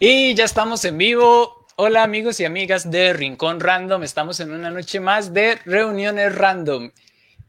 [0.00, 1.66] Y ya estamos en vivo.
[1.74, 4.04] Hola amigos y amigas de Rincón Random.
[4.04, 6.92] Estamos en una noche más de reuniones random.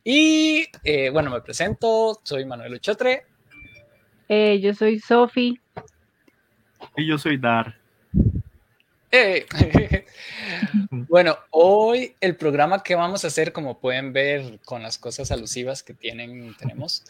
[0.03, 2.19] Y eh, bueno, me presento.
[2.23, 3.27] Soy Manuel Ochotre.
[4.27, 5.59] Eh, yo soy Sofi.
[6.97, 7.77] Y yo soy Dar.
[9.11, 9.45] Eh,
[10.89, 15.83] bueno, hoy el programa que vamos a hacer, como pueden ver con las cosas alusivas
[15.83, 17.03] que tienen, tenemos,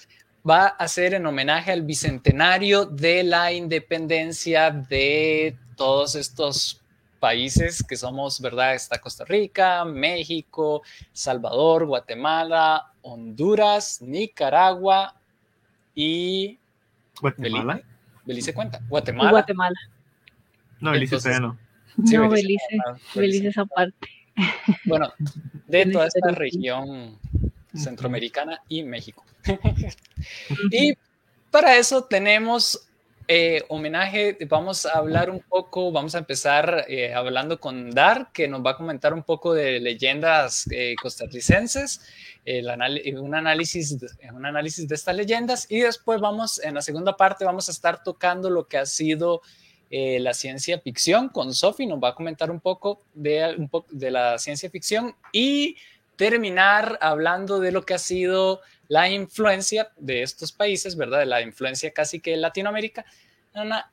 [0.48, 6.82] va a ser en homenaje al bicentenario de la independencia de todos estos
[7.20, 8.76] países que somos, ¿verdad?
[8.76, 15.16] Está Costa Rica, México, Salvador, Guatemala, Honduras, Nicaragua
[15.94, 16.60] y...
[17.20, 17.82] ¿Guatemala?
[18.26, 18.80] Belice, cuenta.
[18.88, 19.32] Guatemala.
[19.32, 19.80] Guatemala.
[20.80, 21.58] No, Belice Entonces, no.
[21.98, 22.78] no, Belice,
[23.16, 24.08] Belice, esa parte.
[24.86, 25.12] Bueno,
[25.68, 27.20] de toda esta región
[27.76, 29.26] centroamericana y México.
[30.72, 30.94] y
[31.52, 32.90] para eso tenemos
[33.32, 38.48] eh, homenaje, vamos a hablar un poco, vamos a empezar eh, hablando con Dar, que
[38.48, 42.02] nos va a comentar un poco de leyendas eh, costarricenses,
[42.44, 43.20] un, análisis,
[44.34, 48.02] un análisis de estas leyendas, y después vamos, en la segunda parte, vamos a estar
[48.02, 49.44] tocando lo que ha sido
[49.92, 54.10] la ciencia ficción con Sofi, nos va a comentar un poco de, un poco de
[54.10, 55.78] la ciencia ficción y
[56.20, 61.20] terminar hablando de lo que ha sido la influencia de estos países, ¿verdad?
[61.20, 63.06] De la influencia casi que Latinoamérica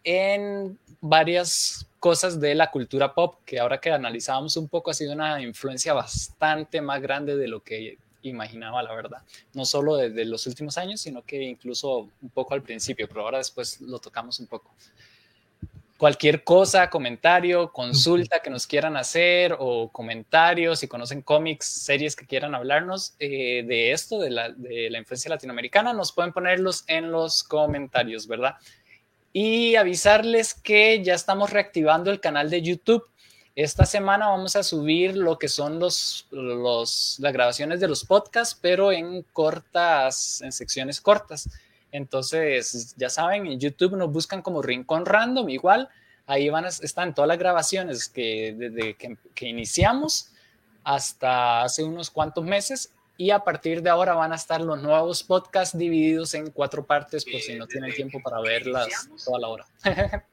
[0.03, 5.13] en varias cosas de la cultura pop, que ahora que analizábamos un poco ha sido
[5.13, 9.23] una influencia bastante más grande de lo que imaginaba, la verdad.
[9.55, 13.39] No solo desde los últimos años, sino que incluso un poco al principio, pero ahora
[13.39, 14.75] después lo tocamos un poco
[15.97, 22.27] cualquier cosa, comentario, consulta que nos quieran hacer o comentarios, si conocen cómics, series que
[22.27, 27.11] quieran hablarnos eh, de esto, de la, de la influencia latinoamericana, nos pueden ponerlos en
[27.11, 28.56] los comentarios, ¿verdad?
[29.33, 33.05] Y avisarles que ya estamos reactivando el canal de YouTube.
[33.55, 38.58] Esta semana vamos a subir lo que son los, los, las grabaciones de los podcasts,
[38.61, 41.48] pero en cortas, en secciones cortas.
[41.92, 45.89] Entonces, ya saben, en YouTube nos buscan como Rincón Random, igual.
[46.27, 50.33] Ahí van a, están todas las grabaciones que desde que, que iniciamos
[50.83, 55.23] hasta hace unos cuantos meses y a partir de ahora van a estar los nuevos
[55.23, 59.67] podcasts divididos en cuatro partes por si no tienen tiempo para verlas toda la hora.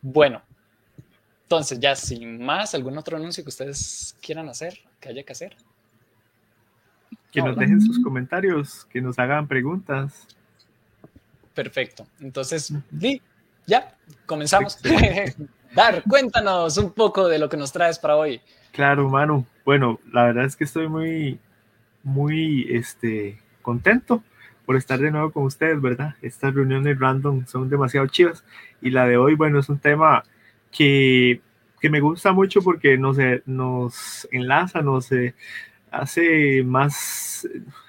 [0.00, 0.42] bueno,
[1.42, 5.56] entonces ya sin más, ¿algún otro anuncio que ustedes quieran hacer, que haya que hacer?
[7.32, 10.28] Que nos dejen sus comentarios, que nos hagan preguntas.
[11.54, 12.06] Perfecto.
[12.20, 12.72] Entonces,
[13.66, 14.78] ya, comenzamos.
[15.74, 18.40] Dar, cuéntanos un poco de lo que nos traes para hoy.
[18.72, 19.46] Claro, Manu.
[19.64, 21.38] Bueno, la verdad es que estoy muy,
[22.02, 24.22] muy este, contento
[24.66, 26.14] por estar de nuevo con ustedes, ¿verdad?
[26.20, 28.44] Estas reuniones random son demasiado chivas.
[28.80, 30.22] Y la de hoy, bueno, es un tema
[30.70, 31.40] que,
[31.80, 33.16] que me gusta mucho porque nos,
[33.46, 35.34] nos enlaza, nos, eh,
[35.92, 37.46] hace más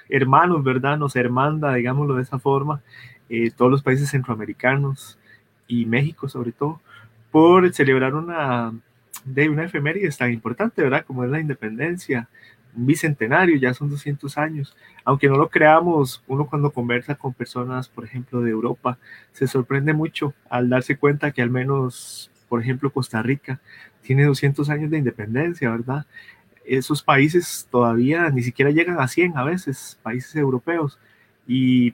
[0.10, 0.98] hermanos, ¿verdad?
[0.98, 2.82] Nos hermanda, digámoslo de esa forma,
[3.30, 5.18] eh, todos los países centroamericanos
[5.68, 6.82] y México sobre todo,
[7.32, 8.74] por celebrar una,
[9.26, 11.06] de una efeméride tan importante, ¿verdad?
[11.06, 12.30] Como es la independencia,
[12.76, 14.76] un bicentenario, ya son 200 años.
[15.06, 18.98] Aunque no lo creamos, uno cuando conversa con personas, por ejemplo, de Europa,
[19.32, 23.60] se sorprende mucho al darse cuenta que al menos, por ejemplo, Costa Rica
[24.02, 26.06] tiene 200 años de independencia, ¿verdad?
[26.66, 31.00] Esos países todavía ni siquiera llegan a 100 a veces, países europeos.
[31.48, 31.94] Y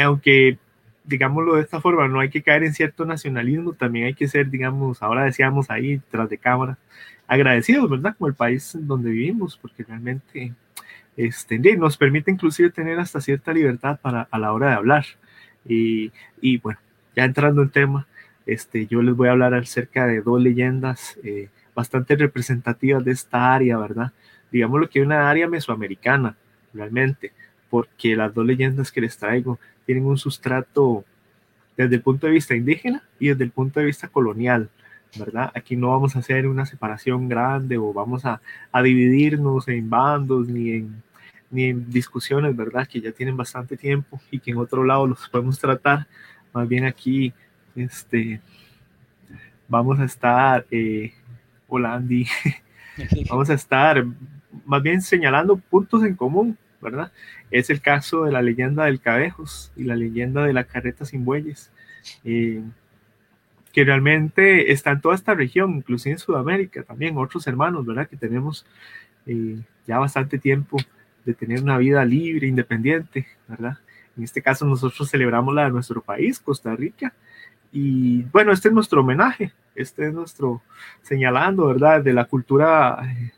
[0.00, 0.58] aunque,
[1.04, 4.50] digámoslo de esta forma, no hay que caer en cierto nacionalismo, también hay que ser,
[4.50, 6.78] digamos, ahora decíamos ahí, tras de cámara,
[7.26, 8.16] agradecidos, ¿verdad?
[8.16, 10.54] Como el país donde vivimos, porque realmente
[11.16, 15.04] este, nos permite inclusive tener hasta cierta libertad para, a la hora de hablar.
[15.66, 16.78] Y, y bueno,
[17.14, 18.06] ya entrando en tema,
[18.46, 23.54] este, yo les voy a hablar acerca de dos leyendas eh, bastante representativas de esta
[23.54, 24.10] área, ¿verdad?
[24.50, 26.36] Digámoslo que una área mesoamericana,
[26.74, 27.30] realmente,
[27.70, 31.04] porque las dos leyendas que les traigo tienen un sustrato
[31.76, 34.68] desde el punto de vista indígena y desde el punto de vista colonial,
[35.16, 35.52] ¿verdad?
[35.54, 38.40] Aquí no vamos a hacer una separación grande o vamos a,
[38.72, 41.00] a dividirnos en bandos ni en,
[41.48, 42.88] ni en discusiones, ¿verdad?
[42.88, 46.08] Que ya tienen bastante tiempo y que en otro lado los podemos tratar.
[46.52, 47.32] Más bien aquí,
[47.76, 48.40] este,
[49.68, 51.12] vamos a estar eh,
[51.70, 52.26] Hola Andy.
[53.28, 54.02] Vamos a estar
[54.64, 57.12] más bien señalando puntos en común, ¿verdad?
[57.50, 61.26] Es el caso de la leyenda del Cabejos y la leyenda de la carreta sin
[61.26, 61.70] bueyes,
[62.24, 62.62] eh,
[63.70, 68.08] que realmente está en toda esta región, inclusive en Sudamérica también, otros hermanos, ¿verdad?
[68.08, 68.64] Que tenemos
[69.26, 70.78] eh, ya bastante tiempo
[71.26, 73.76] de tener una vida libre, independiente, ¿verdad?
[74.16, 77.12] En este caso nosotros celebramos la de nuestro país, Costa Rica,
[77.72, 80.62] Y bueno, este es nuestro homenaje, este es nuestro
[81.02, 82.02] señalando, ¿verdad?
[82.02, 83.32] De la cultura eh,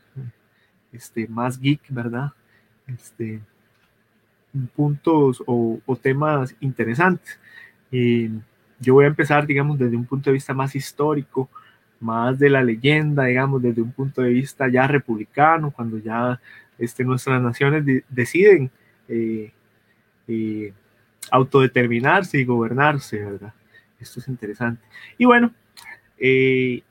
[0.93, 2.31] este, más geek, ¿verdad?
[2.87, 3.41] Este,
[4.75, 7.39] puntos o, temas interesantes.
[8.79, 11.49] yo voy a empezar, digamos, desde un punto de vista más histórico,
[11.99, 16.39] más de la leyenda, digamos, desde un punto de vista ya republicano, cuando ya
[16.77, 18.71] este, nuestras naciones deciden
[19.07, 19.51] eh,
[20.27, 20.73] eh,
[21.29, 23.53] autodeterminarse y gobernarse, ¿verdad?
[24.01, 24.83] Esto es interesante.
[25.17, 25.53] Y bueno,
[26.17, 26.83] eh,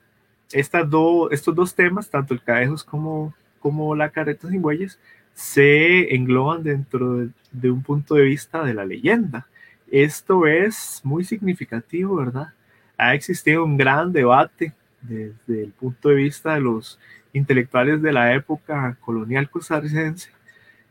[0.52, 0.86] estas
[1.30, 4.98] estos dos temas, tanto el Cadejos como, como la Carreta sin Bueyes,
[5.34, 9.46] se engloban dentro de, un punto de vista de la leyenda.
[9.90, 12.52] Esto es muy significativo, ¿verdad?
[12.98, 16.98] Ha existido un gran debate desde el punto de vista de los
[17.32, 20.30] intelectuales de la época colonial costarricense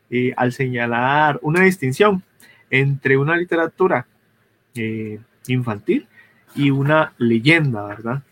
[0.09, 2.23] eh, al señalar una distinción
[2.71, 4.07] entre una literatura
[4.73, 5.19] eh,
[5.53, 6.07] infantil
[6.55, 8.23] y una leyenda, ¿verdad?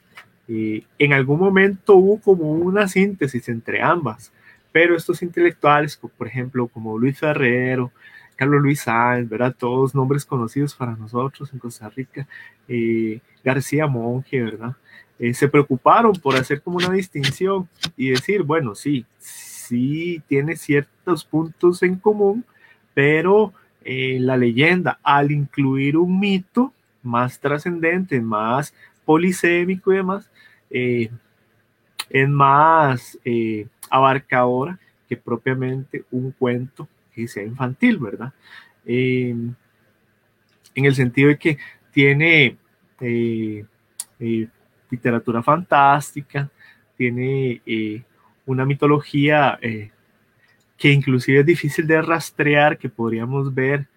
[0.48, 4.32] Eh, en algún momento hubo como una síntesis entre ambas,
[4.72, 7.92] pero estos intelectuales, por ejemplo, como Luis Ferrero,
[8.36, 9.56] Carlos Luis Sáenz, ¿verdad?
[9.58, 12.28] Todos nombres conocidos para nosotros en Costa Rica,
[12.68, 14.76] eh, García Monge, ¿verdad?
[15.20, 17.68] Eh, se preocuparon por hacer como una distinción
[17.98, 22.46] y decir, bueno, sí, sí tiene ciertos puntos en común,
[22.94, 23.54] pero
[23.90, 26.74] la leyenda, al incluir un mito
[27.04, 28.74] más trascendente, más
[29.06, 30.30] polisémico y demás,
[30.70, 31.10] eh,
[32.10, 34.78] es más eh, abarcadora
[35.08, 38.34] que propiamente un cuento que sea infantil, ¿verdad?
[38.86, 39.56] en
[40.76, 41.58] el sentido de que
[41.92, 42.56] tiene
[43.02, 43.66] eh,
[44.90, 46.50] literatura fantástica,
[46.96, 47.62] tiene
[48.46, 49.60] una mitología
[50.78, 53.88] que inclusive es difícil de rastrear, que podríamos ver,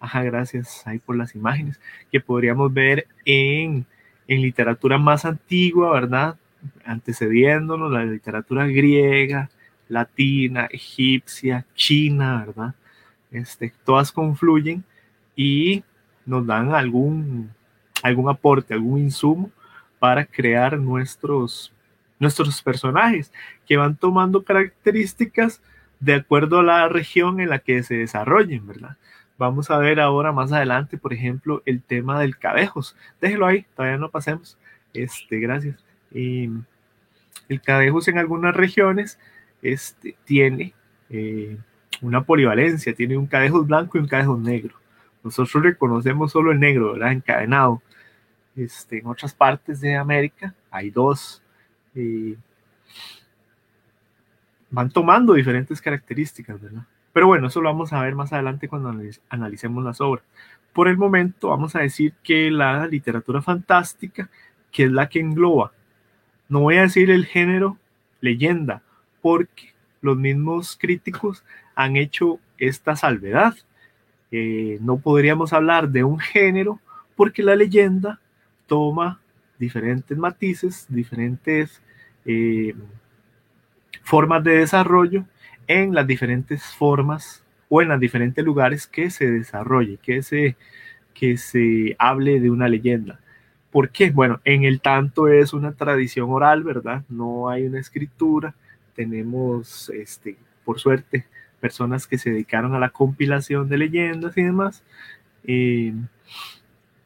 [0.00, 1.80] ajá, gracias ahí por las imágenes,
[2.10, 3.86] que podríamos ver en,
[4.26, 6.36] en literatura más antigua, ¿verdad?
[6.84, 9.50] antecediéndonos la literatura griega,
[9.88, 12.74] latina, egipcia, china, ¿verdad?
[13.30, 14.84] Este, todas confluyen
[15.36, 15.82] y
[16.26, 17.50] nos dan algún,
[18.02, 19.50] algún aporte, algún insumo
[19.98, 21.72] para crear nuestros,
[22.18, 23.32] nuestros personajes
[23.66, 25.62] que van tomando características
[26.00, 28.96] de acuerdo a la región en la que se desarrollen, ¿verdad?
[29.38, 32.96] Vamos a ver ahora más adelante, por ejemplo, el tema del cabejos.
[33.20, 34.58] Déjelo ahí, todavía no pasemos.
[34.92, 35.76] Este, gracias.
[36.12, 36.50] Y
[37.48, 39.18] el cadejos en algunas regiones
[39.62, 40.74] este, tiene
[41.08, 41.56] eh,
[42.02, 44.74] una polivalencia, tiene un cadejos blanco y un cadejos negro.
[45.22, 47.12] Nosotros reconocemos solo el negro, ¿verdad?
[47.12, 47.80] Encadenado.
[48.56, 51.42] Este, en otras partes de América hay dos.
[51.94, 52.36] Eh,
[54.70, 56.82] van tomando diferentes características, ¿verdad?
[57.18, 58.94] Pero bueno, eso lo vamos a ver más adelante cuando
[59.28, 60.22] analicemos las obras.
[60.72, 64.30] Por el momento vamos a decir que la literatura fantástica,
[64.70, 65.72] que es la que engloba
[66.48, 67.76] no voy a decir el género
[68.20, 68.82] leyenda,
[69.20, 71.42] porque los mismos críticos
[71.74, 73.56] han hecho esta salvedad.
[74.30, 76.78] Eh, no podríamos hablar de un género
[77.16, 78.20] porque la leyenda
[78.68, 79.20] toma
[79.58, 81.82] diferentes matices, diferentes
[82.26, 82.76] eh,
[84.04, 85.24] formas de desarrollo
[85.68, 90.56] en las diferentes formas o en los diferentes lugares que se desarrolle, que se,
[91.14, 93.20] que se hable de una leyenda.
[93.70, 94.10] ¿Por qué?
[94.10, 97.04] Bueno, en el tanto es una tradición oral, ¿verdad?
[97.08, 98.54] No hay una escritura.
[98.94, 101.26] Tenemos, este, por suerte,
[101.60, 104.82] personas que se dedicaron a la compilación de leyendas y demás.
[105.44, 105.92] Eh,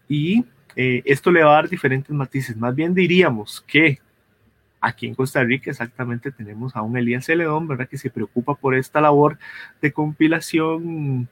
[0.08, 0.44] y
[0.76, 2.56] eh, esto le va a dar diferentes matices.
[2.56, 3.98] Más bien diríamos que
[4.82, 7.88] aquí en Costa Rica exactamente tenemos a un Elías Celedón, ¿verdad?
[7.88, 9.38] Que se preocupa por esta labor
[9.80, 11.28] de compilación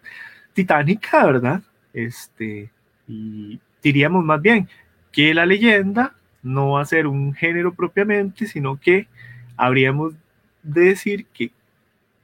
[0.54, 1.62] titánica, ¿verdad?
[1.92, 2.71] Este,
[3.09, 4.69] y diríamos más bien,
[5.11, 9.09] que la leyenda no va a ser un género propiamente, sino que
[9.57, 10.14] habríamos
[10.62, 11.50] de decir que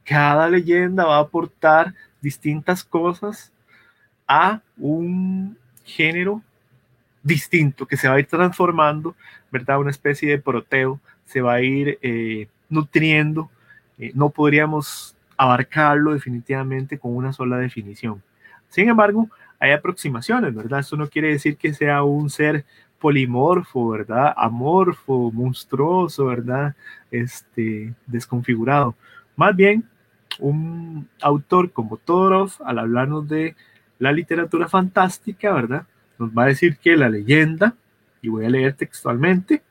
[0.04, 3.52] cada leyenda va a aportar distintas cosas
[4.28, 6.40] a un género
[7.23, 9.16] distinto que se va a ir transformando,
[9.50, 9.80] ¿verdad?
[9.80, 13.50] Una especie de proteo, se va a ir eh, nutriendo.
[13.99, 18.23] Eh, no podríamos abarcarlo definitivamente con una sola definición.
[18.68, 19.28] Sin embargo,
[19.59, 20.80] hay aproximaciones, ¿verdad?
[20.80, 22.64] Eso no quiere decir que sea un ser
[22.99, 24.33] polimorfo, ¿verdad?
[24.37, 26.75] Amorfo, monstruoso, ¿verdad?
[27.11, 28.95] Este, desconfigurado.
[29.37, 29.85] Más bien,
[30.38, 33.54] un autor como Todorov, al hablarnos de
[33.99, 35.87] la literatura fantástica, ¿verdad?
[36.18, 37.75] Nos va a decir que la leyenda,
[38.23, 39.62] y voy a leer textualmente,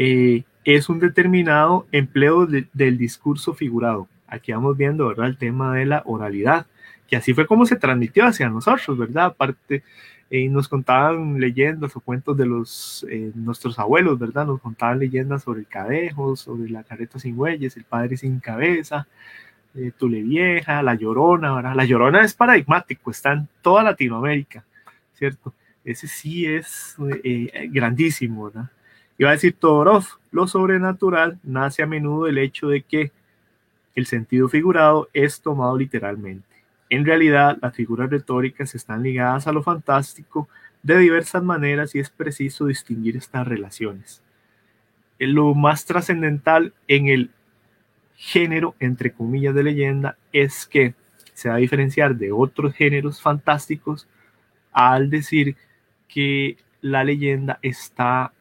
[0.00, 4.08] eh, es un determinado empleo del discurso figurado.
[4.28, 5.26] aquí vamos viendo, ¿verdad?
[5.26, 6.66] El tema de la oralidad,
[7.08, 9.26] que así fue como se transmitió hacia nosotros, ¿verdad?
[9.26, 9.82] Aparte,
[10.30, 14.46] eh, nos contaban leyendas o cuentos de los eh, nuestros abuelos, ¿verdad?
[14.46, 19.08] Nos contaban leyendas sobre el cadejo, sobre la careta sin bueyes, el padre sin cabeza,
[19.74, 21.74] eh, Tule Vieja, La Llorona, ¿verdad?
[21.74, 24.64] La Llorona es paradigmático, está en toda Latinoamérica,
[25.14, 25.54] ¿cierto?
[25.84, 28.70] Ese sí es eh, grandísimo, ¿verdad?
[29.18, 33.10] Iba a decir Todorov, lo sobrenatural nace a menudo del hecho de que
[33.96, 36.46] el sentido figurado es tomado literalmente.
[36.88, 40.48] En realidad, las figuras retóricas están ligadas a lo fantástico
[40.84, 44.22] de diversas maneras y es preciso distinguir estas relaciones.
[45.18, 47.30] Lo más trascendental en el
[48.14, 50.94] género, entre comillas, de leyenda es que
[51.34, 54.06] se va a diferenciar de otros géneros fantásticos
[54.72, 55.56] al decir
[56.06, 58.32] que la leyenda está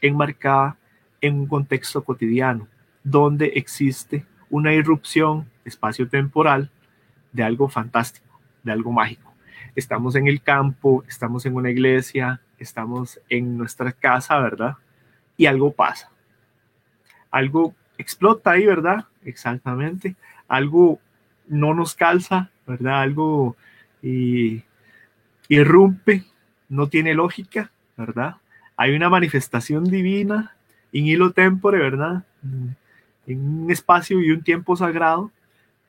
[0.00, 0.76] enmarcada
[1.20, 2.68] en un contexto cotidiano,
[3.04, 6.70] donde existe una irrupción espacio-temporal
[7.32, 9.32] de algo fantástico, de algo mágico.
[9.76, 14.76] Estamos en el campo, estamos en una iglesia, estamos en nuestra casa, ¿verdad?
[15.36, 16.10] Y algo pasa.
[17.30, 19.06] Algo explota ahí, ¿verdad?
[19.24, 20.16] Exactamente.
[20.48, 20.98] Algo
[21.46, 23.02] no nos calza, ¿verdad?
[23.02, 23.56] Algo
[24.02, 24.64] y,
[25.48, 26.24] irrumpe,
[26.68, 28.36] no tiene lógica, ¿verdad?
[28.80, 30.56] Hay una manifestación divina
[30.90, 32.24] en hilo tempore, ¿verdad?
[33.26, 35.30] En un espacio y un tiempo sagrado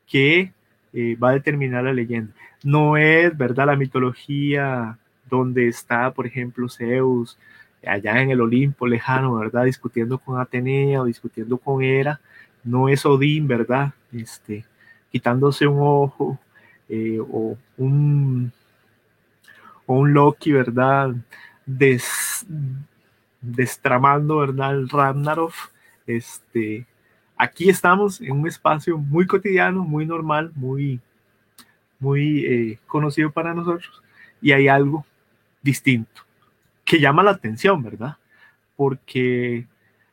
[0.06, 0.52] que
[0.92, 2.34] eh, va a determinar la leyenda.
[2.66, 3.68] No es, ¿verdad?
[3.68, 4.98] La mitología
[5.30, 7.40] donde está, por ejemplo, Zeus,
[7.88, 9.64] allá en el Olimpo lejano, ¿verdad?
[9.64, 12.20] Discutiendo con Atenea o discutiendo con Hera.
[12.62, 13.94] No es Odín, ¿verdad?
[14.12, 14.66] Este,
[15.10, 16.38] quitándose un ojo
[16.90, 18.52] eh, o, un,
[19.86, 21.16] o un Loki, ¿verdad?
[23.42, 24.74] Destramando, ¿verdad?
[24.74, 25.54] El Ragnarok.
[26.08, 26.86] Este,
[27.38, 31.00] aquí estamos en un espacio muy cotidiano, muy normal, muy,
[32.00, 34.02] muy eh, conocido para nosotros
[34.42, 35.06] y hay algo
[35.62, 36.22] distinto
[36.84, 38.18] que llama la atención, ¿verdad?
[38.76, 39.66] Porque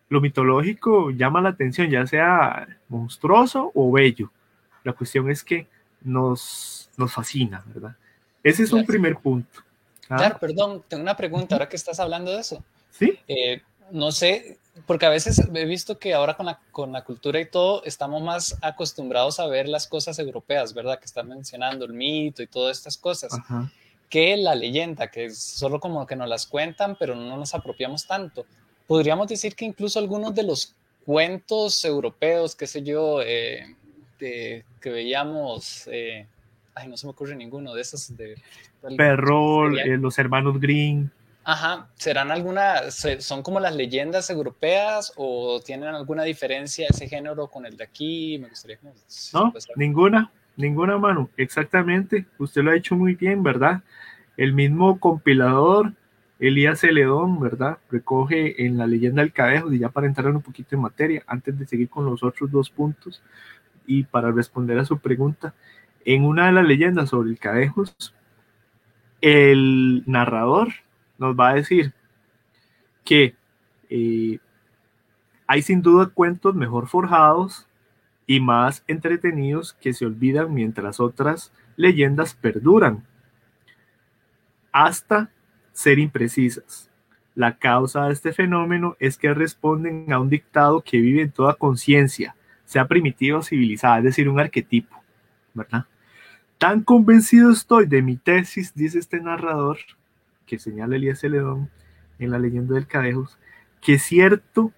[0.09, 4.31] lo mitológico llama la atención, ya sea monstruoso o bello.
[4.85, 5.67] La cuestión es que
[6.03, 7.97] nos, nos fascina, ¿verdad?
[8.43, 9.61] Ese es un primer punto.
[10.09, 10.17] ¿Ah?
[10.17, 12.63] Claro, perdón, tengo una pregunta ahora que estás hablando de eso.
[12.91, 13.19] Sí.
[13.29, 17.41] Eh, no sé, porque a veces he visto que ahora con la, con la cultura
[17.41, 20.99] y todo estamos más acostumbrados a ver las cosas europeas, ¿verdad?
[20.99, 23.33] Que están mencionando el mito y todas estas cosas,
[24.09, 28.07] que la leyenda, que es solo como que nos las cuentan, pero no nos apropiamos
[28.07, 28.47] tanto.
[28.87, 30.75] Podríamos decir que incluso algunos de los
[31.05, 33.75] cuentos europeos, qué sé yo, eh,
[34.19, 36.27] que veíamos, eh,
[36.75, 38.37] ay, no se me ocurre ninguno de esos de...
[38.97, 41.11] Perrol, eh, los hermanos Green.
[41.45, 47.65] Ajá, ¿serán alguna, son como las leyendas europeas o tienen alguna diferencia ese género con
[47.65, 48.39] el de aquí?
[48.39, 48.79] Me gustaría
[49.33, 52.27] No, ninguna, ninguna mano, exactamente.
[52.37, 53.81] Usted lo ha hecho muy bien, ¿verdad?
[54.37, 55.95] El mismo compilador,
[56.39, 57.79] Elías Celedón, ¿verdad?
[57.91, 61.59] Recoge en la leyenda del cadejo, y ya para entrar un poquito en materia, antes
[61.59, 63.23] de seguir con los otros dos puntos
[63.87, 65.55] y para responder a su pregunta,
[66.05, 68.15] en una de las leyendas sobre el cadejos,
[69.21, 70.69] el narrador
[71.19, 71.93] nos va a decir
[73.05, 73.35] que
[73.91, 74.39] eh,
[75.47, 77.67] hay sin duda cuentos mejor forjados
[78.27, 83.05] y más entretenidos que se olvidan mientras otras leyendas perduran,
[84.73, 85.31] hasta
[85.73, 86.91] ser imprecisas.
[87.35, 91.55] La causa de este fenómeno es que responden a un dictado que vive en toda
[91.55, 92.35] conciencia,
[92.65, 95.03] sea primitiva o civilizada, es decir, un arquetipo,
[95.55, 95.87] ¿verdad?
[96.59, 99.79] Tan convencido estoy de mi tesis, dice este narrador,
[100.45, 101.71] que señala Elías Celedón
[102.19, 103.39] en la leyenda del Cadejos,
[103.81, 104.73] que cierto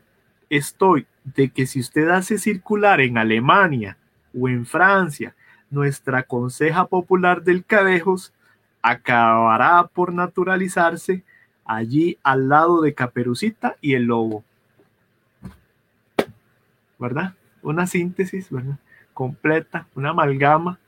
[0.51, 3.97] estoy de que si usted hace circular en Alemania
[4.39, 5.35] o en Francia
[5.71, 8.35] nuestra conseja popular del Cadejos,
[8.83, 11.25] acabará por naturalizarse
[11.65, 14.45] allí al lado de Caperucita y el lobo.
[16.99, 17.35] ¿Verdad?
[17.63, 18.79] Una síntesis, ¿verdad?
[19.15, 20.79] Completa, una amalgama.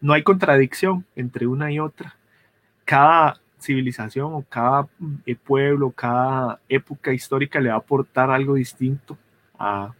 [0.00, 2.16] No hay contradicción entre una y otra.
[2.84, 4.86] Cada civilización o cada
[5.26, 9.18] eh, pueblo, cada época histórica le va a aportar algo distinto
[9.58, 9.92] a,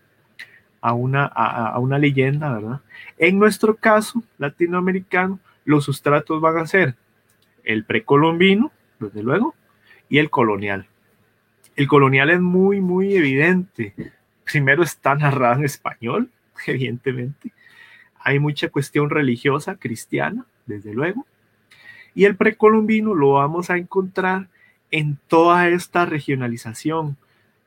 [0.94, 2.80] una, a, una leyenda, ¿verdad?
[3.18, 6.94] En nuestro caso latinoamericano, los sustratos van a ser
[7.64, 9.54] el precolombino, desde luego,
[10.08, 10.86] y el colonial.
[11.76, 13.94] El colonial es muy, muy evidente.
[14.44, 16.30] Primero está narrado en español,
[16.66, 17.52] evidentemente.
[18.28, 21.26] Hay mucha cuestión religiosa, cristiana, desde luego
[22.18, 24.48] y el precolombino lo vamos a encontrar
[24.90, 27.16] en toda esta regionalización,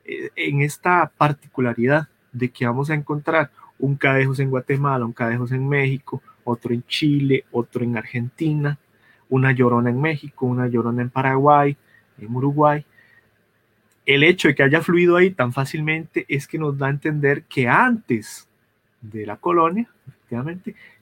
[0.04, 3.50] eh, en esta particularidad de que vamos a encontrar
[3.80, 8.78] un Cadejos en Guatemala, un Cadejos en México, otro en Chile, otro en Argentina,
[9.30, 11.78] una Llorona en México, una Llorona en Paraguay,
[12.20, 12.86] en Uruguay.
[14.06, 17.44] El hecho de que haya fluido ahí tan fácilmente es que nos da a entender
[17.44, 18.50] que antes
[19.00, 19.90] de la colonia,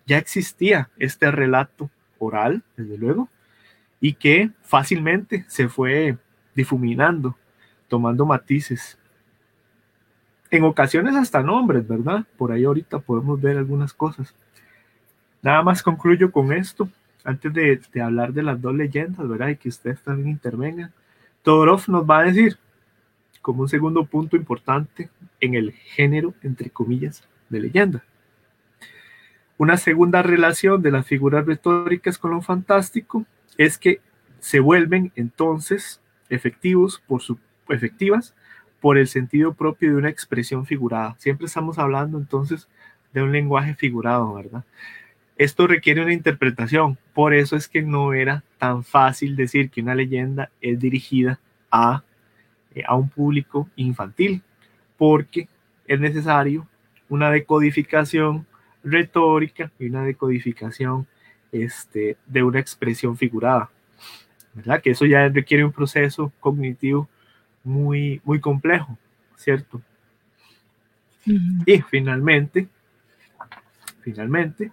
[0.05, 3.29] ya existía este relato oral, desde luego,
[4.01, 6.17] y que fácilmente se fue
[6.55, 7.37] difuminando,
[7.87, 8.97] tomando matices.
[10.51, 12.25] En ocasiones hasta nombres, ¿verdad?
[12.37, 14.33] Por ahí ahorita podemos ver algunas cosas.
[15.41, 16.89] Nada más concluyo con esto,
[17.23, 19.49] antes de, hablar de las dos leyendas, ¿verdad?
[19.49, 20.91] Y que ustedes también intervengan.
[21.43, 22.57] Todorov nos va a decir,
[23.41, 25.09] como un segundo punto importante
[25.39, 28.03] en el género, entre comillas, de leyenda.
[29.59, 33.25] Una segunda relación de las figuras retóricas con lo fantástico
[33.57, 33.99] es que
[34.39, 35.99] se vuelven entonces
[36.29, 37.37] efectivos por su,
[37.67, 38.33] efectivas
[38.79, 41.17] por el sentido propio de una expresión figurada.
[41.17, 42.69] Siempre estamos hablando entonces
[43.11, 44.63] de un lenguaje figurado, ¿verdad?
[45.35, 49.93] Esto requiere una interpretación, por eso es que no era tan fácil decir que una
[49.93, 51.37] leyenda es dirigida
[51.69, 52.05] a,
[52.73, 54.41] eh, a un público infantil,
[54.97, 55.49] porque
[55.85, 56.65] es necesario
[57.09, 58.47] una decodificación
[58.83, 61.07] retórica y una decodificación
[61.51, 63.69] este, de una expresión figurada.
[64.53, 64.81] ¿verdad?
[64.81, 67.07] Que eso ya requiere un proceso cognitivo
[67.63, 68.97] muy, muy complejo,
[69.35, 69.81] ¿cierto?
[71.65, 72.67] Y finalmente,
[74.01, 74.71] finalmente,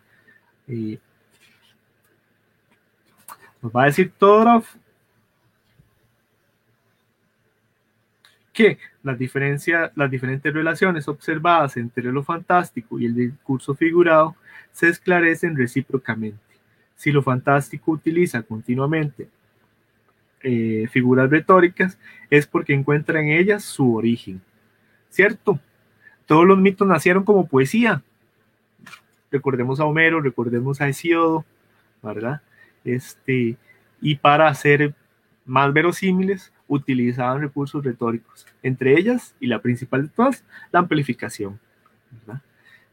[3.61, 4.65] nos va a decir Todorov
[8.57, 14.35] que las, diferencias, las diferentes relaciones observadas entre lo fantástico y el discurso figurado
[14.73, 16.41] se esclarecen recíprocamente.
[16.95, 19.29] Si lo fantástico utiliza continuamente
[20.43, 21.99] eh, figuras retóricas,
[22.31, 24.41] es porque encuentra en ellas su origen.
[25.11, 25.61] ¿Cierto?
[26.25, 28.03] Todos los mitos nacieron como poesía.
[29.31, 31.45] Recordemos a Homero, recordemos a Hesiodo,
[32.03, 32.41] ¿verdad?
[32.87, 33.59] Este,
[34.01, 34.95] y para hacer
[35.45, 41.59] más verosímiles, utilizaban recursos retóricos, entre ellas, y la principal de todas, la amplificación.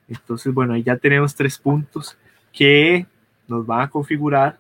[0.08, 2.18] Entonces, bueno, ahí ya tenemos tres puntos
[2.52, 3.06] que
[3.48, 4.58] nos van a configurar.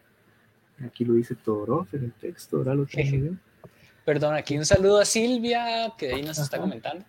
[0.85, 3.37] Aquí lo dice todo en el texto, ahora lo tengo
[4.03, 7.05] Perdón, aquí un saludo a Silvia, que ahí nos está comentando.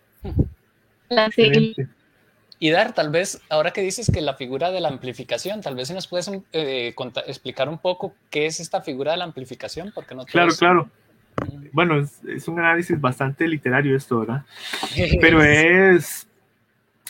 [1.08, 1.28] La
[2.60, 5.88] Y Dar, tal vez, ahora que dices que la figura de la amplificación, tal vez
[5.88, 6.94] si nos puedes eh,
[7.26, 10.88] explicar un poco qué es esta figura de la amplificación, porque no Claro, claro
[11.72, 14.44] bueno, es, un análisis bastante literario esto, ¿verdad?
[15.20, 16.28] Pero es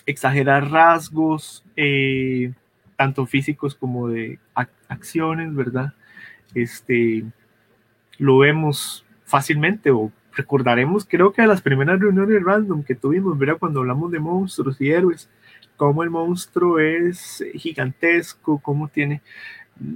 [0.07, 2.53] exagerar rasgos, eh,
[2.97, 4.39] tanto físicos como de
[4.89, 5.93] acciones, ¿verdad?
[6.55, 7.25] Este,
[8.19, 13.59] lo vemos fácilmente o recordaremos, creo que a las primeras reuniones random que tuvimos, ¿verdad?
[13.59, 15.29] Cuando hablamos de monstruos y héroes,
[15.77, 19.23] cómo el monstruo es gigantesco, cómo tiene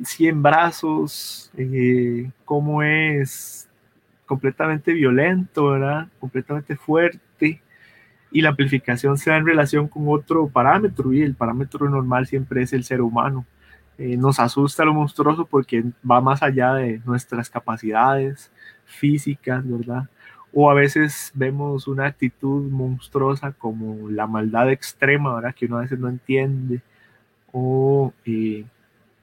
[0.05, 3.68] 100 brazos, eh, cómo es
[4.29, 6.07] completamente violento, ¿verdad?
[6.21, 7.61] Completamente fuerte.
[8.31, 12.63] Y la amplificación se da en relación con otro parámetro y el parámetro normal siempre
[12.63, 13.47] es el ser humano.
[13.97, 18.53] Eh, nos asusta lo monstruoso porque va más allá de nuestras capacidades
[18.85, 20.09] físicas, ¿verdad?
[20.53, 25.55] O a veces vemos una actitud monstruosa como la maldad extrema, ¿verdad?
[25.55, 26.83] Que uno a veces no entiende.
[27.51, 28.65] O, eh,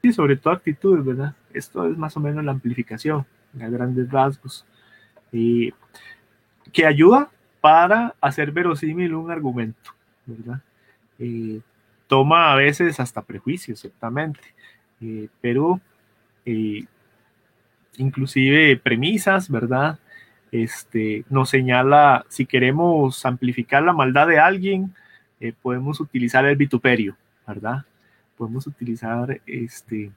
[0.02, 1.36] sí, sobre todo actitudes, ¿verdad?
[1.54, 3.26] Esto es más o menos la amplificación,
[3.62, 4.66] a grandes rasgos
[6.72, 7.30] que ayuda
[7.62, 9.92] para hacer verosímil un argumento,
[10.26, 10.62] ¿verdad?
[11.18, 11.62] Eh,
[12.08, 14.42] toma a veces hasta prejuicios, ciertamente,
[15.02, 15.82] eh, pero
[16.46, 16.86] eh,
[17.98, 19.98] inclusive premisas, ¿verdad?
[20.52, 24.94] Este, nos señala, si queremos amplificar la maldad de alguien,
[25.62, 27.16] podemos utilizar el vituperio,
[27.48, 27.84] ¿verdad?
[28.38, 30.12] Podemos utilizar este,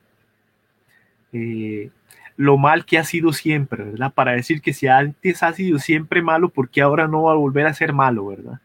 [1.33, 4.13] lo mal que ha sido siempre, ¿verdad?
[4.15, 7.37] Para decir que si antes ha sido siempre malo, ¿por qué ahora no va a
[7.37, 8.61] volver a ser malo, ¿verdad?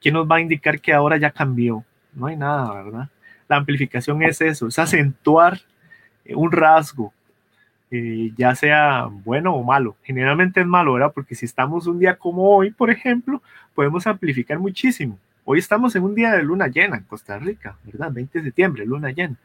[0.00, 1.84] ¿Qué nos va a indicar que ahora ya cambió?
[2.14, 3.08] No hay nada, ¿verdad?
[3.48, 5.60] La amplificación es eso, es acentuar
[6.24, 7.12] eh, un rasgo,
[7.90, 9.96] eh, ya sea bueno o malo.
[10.04, 11.12] Generalmente es malo, ¿verdad?
[11.12, 13.42] Porque si estamos un día como hoy, por ejemplo,
[13.74, 15.18] podemos amplificar muchísimo.
[15.44, 18.12] Hoy estamos en un día de luna llena en Costa Rica, ¿verdad?
[18.12, 19.36] 20 de septiembre, luna llena.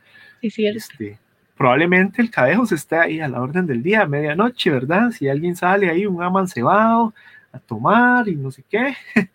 [0.41, 0.77] Sí, cierto.
[0.77, 1.17] Este,
[1.57, 2.31] probablemente el
[2.67, 5.11] se esté ahí a la orden del día, a medianoche, ¿verdad?
[5.11, 7.13] Si alguien sale ahí, un amancebado,
[7.51, 8.95] a tomar y no sé qué.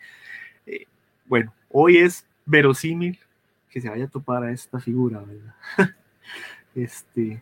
[0.71, 0.85] Eh,
[1.25, 3.19] bueno, hoy es verosímil
[3.71, 5.55] que se vaya a topar a esta figura, ¿verdad?
[6.75, 7.41] este,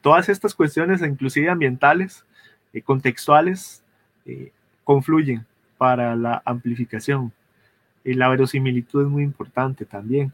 [0.00, 2.24] todas estas cuestiones, inclusive ambientales,
[2.72, 3.84] eh, contextuales,
[4.24, 4.50] eh,
[4.82, 5.46] confluyen
[5.78, 7.32] para la amplificación.
[8.02, 10.32] Y la verosimilitud es muy importante también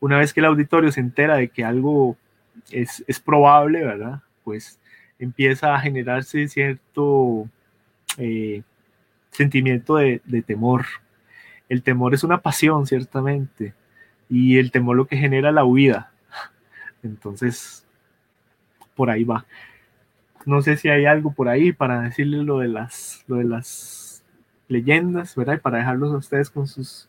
[0.00, 2.16] una vez que el auditorio se entera de que algo
[2.70, 4.22] es, es probable, ¿verdad?
[4.44, 4.78] Pues
[5.18, 7.48] empieza a generarse cierto
[8.18, 8.62] eh,
[9.30, 10.86] sentimiento de, de, temor.
[11.68, 13.74] El temor es una pasión, ciertamente,
[14.28, 16.12] y el temor lo que genera la huida.
[17.02, 17.86] Entonces,
[18.94, 19.46] por ahí va.
[20.46, 24.22] No sé si hay algo por ahí para decirles lo de las, lo de las
[24.68, 25.54] leyendas, ¿verdad?
[25.54, 27.08] Y para dejarlos a ustedes con sus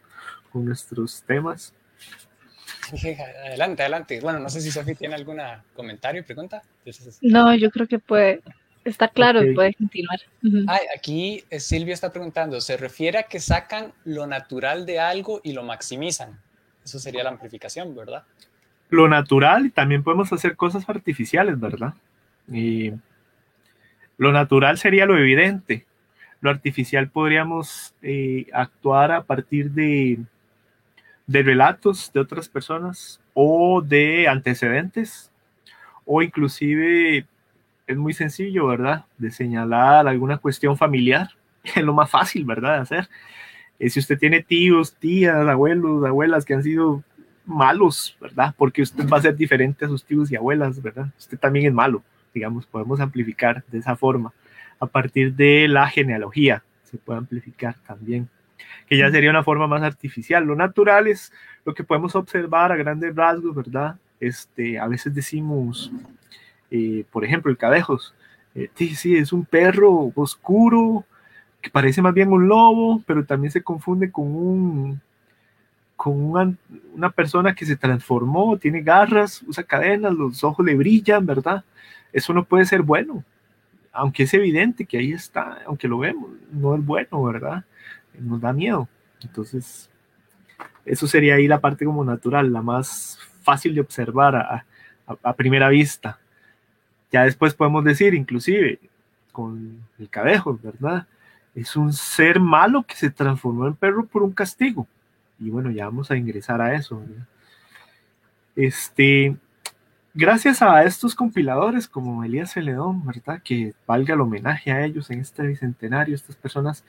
[0.51, 1.73] con nuestros temas.
[3.45, 4.19] Adelante, adelante.
[4.21, 5.39] Bueno, no sé si Sofi tiene algún
[5.73, 6.62] comentario, pregunta.
[7.21, 8.41] No, yo creo que puede,
[8.84, 9.54] está claro, okay.
[9.54, 10.19] puede continuar.
[10.67, 15.41] Ay, aquí eh, Silvia está preguntando, ¿se refiere a que sacan lo natural de algo
[15.43, 16.39] y lo maximizan?
[16.84, 18.23] Eso sería la amplificación, ¿verdad?
[18.89, 21.93] Lo natural y también podemos hacer cosas artificiales, ¿verdad?
[22.51, 22.91] Y
[24.17, 25.86] lo natural sería lo evidente.
[26.41, 30.17] Lo artificial podríamos eh, actuar a partir de,
[31.27, 35.31] de relatos de otras personas o de antecedentes
[36.05, 37.25] o inclusive
[37.88, 39.05] es muy sencillo, ¿verdad?
[39.17, 41.29] De señalar alguna cuestión familiar,
[41.63, 42.75] es lo más fácil, ¿verdad?
[42.75, 43.10] De hacer.
[43.79, 47.03] Eh, si usted tiene tíos, tías, abuelos, abuelas que han sido
[47.45, 48.53] malos, ¿verdad?
[48.57, 51.07] Porque usted va a ser diferente a sus tíos y abuelas, ¿verdad?
[51.17, 52.03] Usted también es malo,
[52.34, 54.34] digamos, podemos amplificar de esa forma.
[54.79, 58.29] A partir de la genealogía se puede amplificar también
[58.91, 60.43] que ya sería una forma más artificial.
[60.43, 61.32] Lo natural es
[61.63, 63.95] lo que podemos observar a grandes rasgos, ¿verdad?
[64.19, 65.93] Este, a veces decimos,
[66.69, 68.13] eh, por ejemplo, el cadejos.
[68.54, 71.06] Eh, sí, sí, es un perro oscuro
[71.62, 75.01] que parece más bien un lobo, pero también se confunde con un
[75.95, 76.54] con una,
[76.93, 81.63] una persona que se transformó, tiene garras, usa cadenas, los ojos le brillan, ¿verdad?
[82.12, 83.23] Eso no puede ser bueno,
[83.93, 87.63] aunque es evidente que ahí está, aunque lo vemos, no es bueno, ¿verdad?
[88.19, 88.88] Nos da miedo.
[89.24, 89.89] Entonces,
[90.86, 94.65] eso sería ahí la parte como natural, la más fácil de observar a,
[95.24, 96.19] a, primera vista.
[97.12, 98.80] Ya después podemos decir, inclusive,
[99.32, 101.08] con el cadejo, ¿verdad?
[101.54, 104.88] Es un ser malo que se transformó en perro por un castigo.
[105.39, 107.04] Y bueno, ya vamos a ingresar a eso.
[108.56, 109.36] Este,
[110.13, 113.41] gracias a estos compiladores como Elías Celedón, ¿verdad?
[113.43, 116.86] Que valga el homenaje a ellos en este bicentenario, estas personas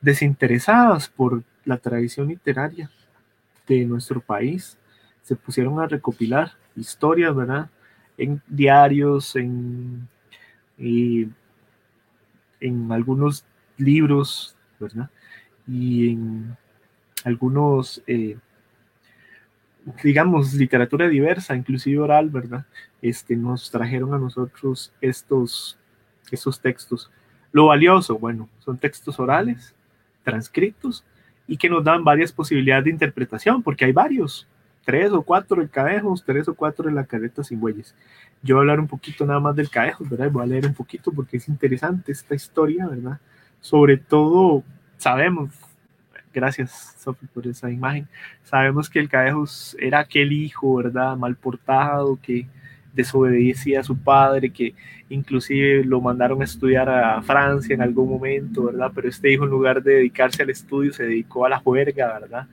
[0.00, 2.90] desinteresadas por la tradición literaria
[3.66, 4.78] de nuestro país,
[5.22, 7.68] se pusieron a recopilar historias, ¿verdad?
[8.16, 10.08] En diarios, en,
[10.78, 11.32] en
[12.90, 13.44] algunos
[13.76, 15.10] libros, ¿verdad?
[15.66, 16.56] Y en
[17.24, 18.38] algunos, eh,
[20.02, 22.64] digamos, literatura diversa, inclusive oral, ¿verdad?
[23.02, 25.78] Este, nos trajeron a nosotros estos,
[26.30, 27.10] estos textos.
[27.52, 29.74] Lo valioso, bueno, son textos orales,
[30.30, 31.04] transcritos
[31.46, 34.46] y que nos dan varias posibilidades de interpretación, porque hay varios,
[34.84, 37.94] tres o cuatro en Cadejos, tres o cuatro en la carreta sin bueyes.
[38.42, 40.30] Yo voy a hablar un poquito nada más del Cadejos, ¿verdad?
[40.30, 43.18] Voy a leer un poquito porque es interesante esta historia, ¿verdad?
[43.60, 44.62] Sobre todo,
[44.98, 45.50] sabemos,
[46.32, 48.06] gracias Sofi por esa imagen,
[48.44, 51.16] sabemos que el Cadejos era aquel hijo, ¿verdad?
[51.16, 52.46] Mal portado, que
[52.98, 54.74] desobedecía a su padre, que
[55.08, 58.90] inclusive lo mandaron a estudiar a Francia en algún momento, ¿verdad?
[58.92, 62.48] Pero este hijo en lugar de dedicarse al estudio se dedicó a la juerga, ¿verdad?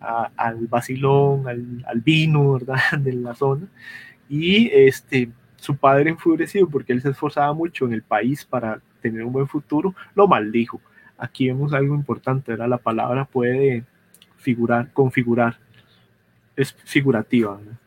[0.00, 2.78] A, al vacilón, al, vino, ¿verdad?
[3.00, 3.66] De la zona.
[4.30, 9.22] Y este, su padre enfurecido porque él se esforzaba mucho en el país para tener
[9.24, 10.80] un buen futuro, lo maldijo.
[11.18, 12.68] Aquí vemos algo importante, ¿verdad?
[12.68, 13.84] La palabra puede
[14.38, 15.58] figurar, configurar,
[16.56, 17.81] es figurativa, ¿verdad?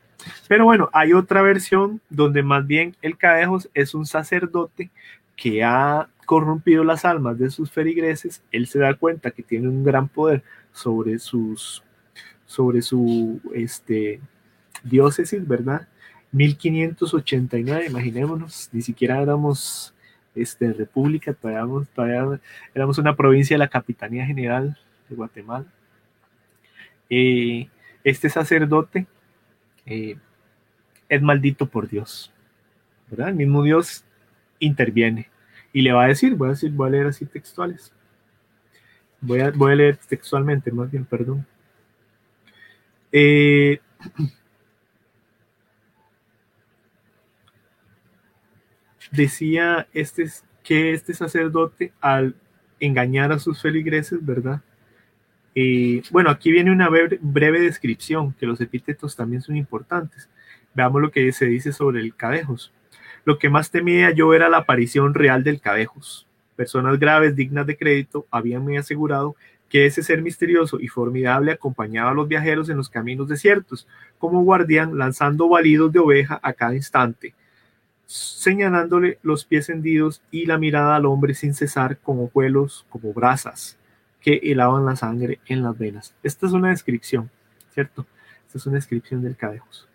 [0.47, 4.89] Pero bueno, hay otra versión donde más bien el Cadejos es un sacerdote
[5.35, 8.41] que ha corrompido las almas de sus feligreses.
[8.51, 11.83] Él se da cuenta que tiene un gran poder sobre sus
[12.45, 14.21] sobre su este,
[14.83, 15.87] diócesis, ¿verdad?
[16.31, 19.93] 1589, imaginémonos, ni siquiera éramos
[20.35, 22.39] este, república, todavía, todavía
[22.73, 24.77] éramos una provincia de la Capitanía General
[25.09, 25.65] de Guatemala.
[27.09, 27.67] Eh,
[28.03, 29.07] este sacerdote
[29.85, 30.17] eh,
[31.09, 32.31] es maldito por Dios.
[33.09, 33.29] ¿verdad?
[33.29, 34.03] El mismo Dios
[34.59, 35.29] interviene
[35.73, 37.91] y le va a decir, voy a decir, voy a leer así textuales.
[39.21, 41.45] Voy a, voy a leer textualmente, más bien, perdón.
[43.11, 43.79] Eh,
[49.11, 50.25] decía este,
[50.63, 52.35] que este sacerdote al
[52.79, 54.61] engañar a sus feligreses, ¿verdad?
[55.57, 60.29] Eh, bueno, aquí viene una breve, descripción, que los epítetos también son importantes.
[60.73, 62.73] Veamos lo que se dice sobre el cadejos.
[63.23, 66.27] Lo que más temía yo era la aparición real del cadejos.
[66.57, 69.35] Personas graves, dignas de crédito, habían me asegurado
[69.69, 73.87] que ese ser misterioso y formidable acompañaba a los viajeros en los caminos desiertos,
[74.19, 77.33] como guardián lanzando balidos de oveja a cada instante,
[78.05, 83.77] señalándole los pies hendidos y la mirada al hombre sin cesar como vuelos, como brasas
[84.25, 86.15] que helaban la sangre en las venas.
[86.23, 87.29] Esta es una descripción,
[87.75, 88.07] ¿cierto?
[88.47, 89.87] Esta es una descripción del Cadejos.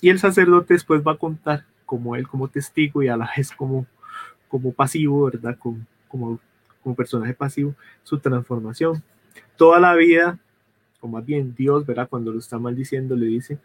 [0.00, 3.52] Y el sacerdote después va a contar como él como testigo y a la vez
[3.52, 3.84] como,
[4.48, 5.58] como pasivo, ¿verdad?
[5.58, 6.40] Como, como,
[6.82, 9.02] como personaje pasivo, su transformación.
[9.56, 10.38] Toda la vida,
[11.02, 12.08] o más bien Dios, ¿verdad?
[12.08, 13.58] Cuando lo está maldiciendo, le dice,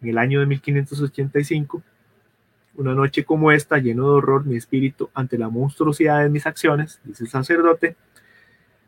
[0.00, 1.82] en el año de 1585,
[2.76, 7.02] una noche como esta, lleno de horror, mi espíritu ante la monstruosidad de mis acciones,
[7.04, 7.96] dice el sacerdote,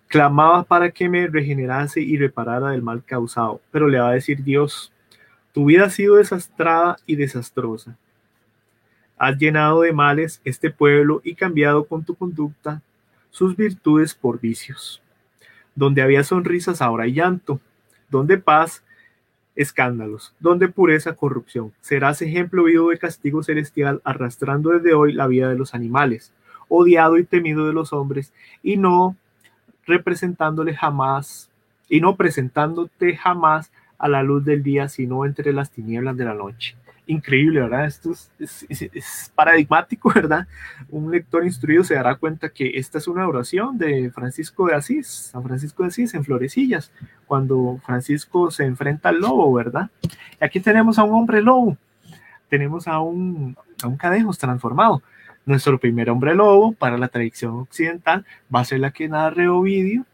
[0.08, 3.60] clamaba para que me regenerase y reparara del mal causado.
[3.70, 4.92] Pero le va a decir Dios,
[5.52, 7.96] tu vida ha sido desastrada y desastrosa.
[9.16, 12.82] Has llenado de males este pueblo y cambiado con tu conducta
[13.30, 15.00] sus virtudes por vicios.
[15.74, 17.60] Donde había sonrisas ahora hay llanto,
[18.10, 18.84] donde paz
[19.56, 21.72] escándalos, donde pureza, corrupción.
[21.80, 26.32] Serás ejemplo vivo de castigo celestial, arrastrando desde hoy la vida de los animales,
[26.68, 29.16] odiado y temido de los hombres, y no
[29.87, 31.51] representándole jamás,
[31.88, 36.35] y no presentándote jamás a la luz del día, sino entre las tinieblas de la
[36.35, 37.87] noche increíble, ¿verdad?
[37.87, 40.47] Esto es, paradigmático, ¿verdad?
[40.88, 45.07] Un lector instruido se dará cuenta que esta es una oración de Francisco de Asís,
[45.07, 46.92] San Francisco de Asís en Florecillas,
[47.27, 49.90] cuando Francisco se enfrenta al lobo, ¿verdad?
[50.40, 51.77] Y aquí tenemos a un hombre lobo,
[52.49, 55.03] tenemos a un, a un transformado.
[55.46, 60.07] Nuestro primer hombre lobo para la tradición occidental va a ser la que narra Ovidio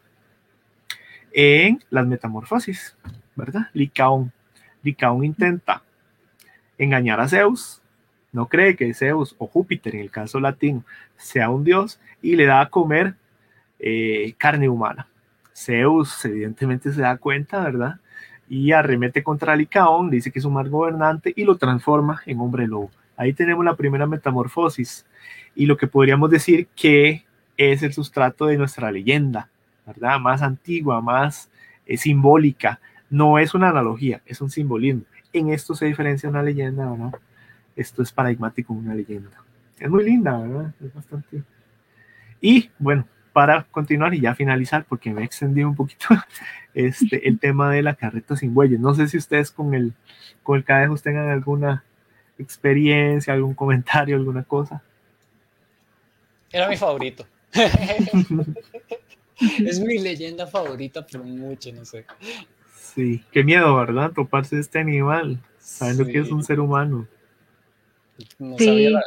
[1.31, 2.97] en las metamorfosis,
[3.35, 3.67] ¿verdad?
[3.73, 4.33] Licaón.
[4.83, 5.83] Licaón intenta
[6.77, 7.81] engañar a Zeus,
[8.33, 10.83] no cree que Zeus o Júpiter, en el caso latino,
[11.15, 13.15] sea un dios y le da a comer
[13.79, 15.07] eh, carne humana.
[15.55, 17.99] Zeus evidentemente se da cuenta, ¿verdad?
[18.49, 22.67] Y arremete contra Licaón, dice que es un mal gobernante y lo transforma en hombre
[22.67, 22.91] lobo.
[23.17, 25.05] Ahí tenemos la primera metamorfosis
[25.55, 27.25] y lo que podríamos decir que
[27.57, 29.49] es el sustrato de nuestra leyenda,
[29.85, 30.19] ¿verdad?
[30.19, 31.51] Más antigua, más
[31.85, 32.79] eh, simbólica.
[33.09, 37.19] No es una analogía, es un simbolismo en esto se diferencia una leyenda, ¿verdad?
[37.75, 39.31] Esto es paradigmático una leyenda.
[39.79, 40.73] Es muy linda, ¿verdad?
[40.83, 41.43] Es bastante.
[42.41, 46.07] Y bueno, para continuar y ya finalizar, porque me he extendido un poquito,
[46.73, 48.79] este, el tema de la carreta sin bueyes.
[48.79, 49.93] No sé si ustedes con el,
[50.43, 51.83] con el Cadejos tengan alguna
[52.41, 54.81] experiencia, algún comentario, alguna cosa.
[56.51, 57.25] Era mi favorito.
[59.65, 62.05] es mi leyenda favorita por mucho, no sé.
[62.75, 64.11] Sí, qué miedo, ¿verdad?
[64.11, 67.07] Toparse este animal, sabiendo que es un ser humano.
[68.37, 69.03] No, sabía la,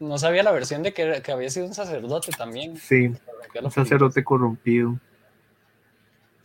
[0.00, 2.76] no, sabía la, versión de que, que, había sido un sacerdote también.
[2.76, 3.12] Sí,
[3.60, 4.98] un sacerdote corrompido.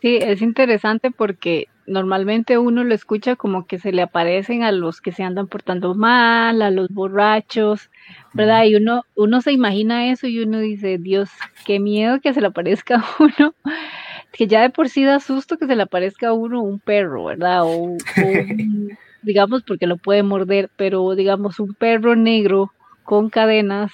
[0.01, 5.01] Sí, es interesante porque normalmente uno lo escucha como que se le aparecen a los
[5.01, 7.89] que se andan portando mal, a los borrachos,
[8.33, 8.65] ¿verdad?
[8.65, 11.29] Y uno, uno se imagina eso y uno dice, Dios,
[11.65, 13.53] qué miedo que se le aparezca a uno
[14.31, 17.25] que ya de por sí da susto que se le aparezca a uno un perro,
[17.25, 17.63] ¿verdad?
[17.63, 17.97] O,
[19.21, 22.71] digamos, porque lo puede morder, pero digamos un perro negro
[23.03, 23.91] con cadenas,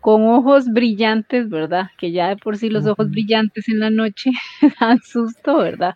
[0.00, 1.90] con ojos brillantes, ¿verdad?
[1.98, 4.30] Que ya de por sí los ojos brillantes en la noche
[4.80, 5.94] dan susto, ¿verdad?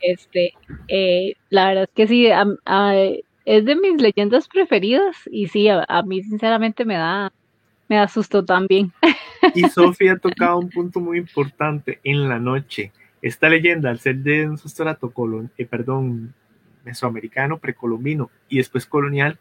[0.00, 0.54] Este,
[0.88, 2.28] eh, la verdad es que sí,
[3.44, 7.32] es de mis leyendas preferidas y sí, a, a mí sinceramente me da,
[7.88, 8.92] me asustó también.
[9.54, 12.92] Y Sofía ha tocado un punto muy importante en la noche.
[13.22, 16.34] Esta leyenda, al ser de un sustrato colon, eh, perdón,
[16.84, 19.38] mesoamericano, precolombino y después colonial,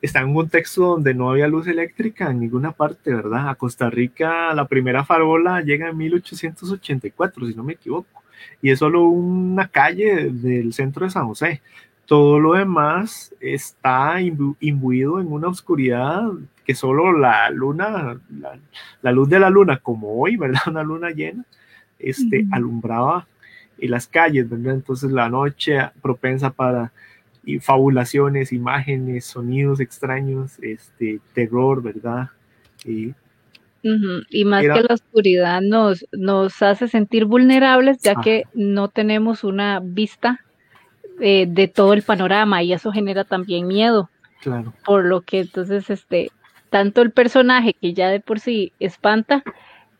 [0.00, 3.48] está en un contexto donde no había luz eléctrica en ninguna parte, ¿verdad?
[3.48, 8.21] A Costa Rica la primera farola llega en 1884, si no me equivoco,
[8.60, 11.60] y es solo una calle del centro de San José.
[12.06, 16.30] Todo lo demás está imbuido en una oscuridad
[16.64, 18.18] que solo la luna,
[19.00, 20.60] la, luz de la luna, como hoy, ¿verdad?
[20.66, 21.44] Una luna llena,
[21.98, 23.26] este, alumbraba
[23.78, 24.74] en las calles, ¿verdad?
[24.74, 26.92] Entonces la noche propensa para
[27.60, 32.30] fabulaciones, imágenes, sonidos extraños, este, terror, ¿verdad?
[32.84, 33.14] Y,
[33.82, 39.80] y más que la oscuridad nos, nos hace sentir vulnerables, ya que no tenemos una
[39.82, 40.40] vista
[41.20, 44.08] eh, de todo el panorama y eso genera también miedo.
[44.40, 44.72] Claro.
[44.84, 46.30] Por lo que entonces, este,
[46.70, 49.42] tanto el personaje que ya de por sí espanta,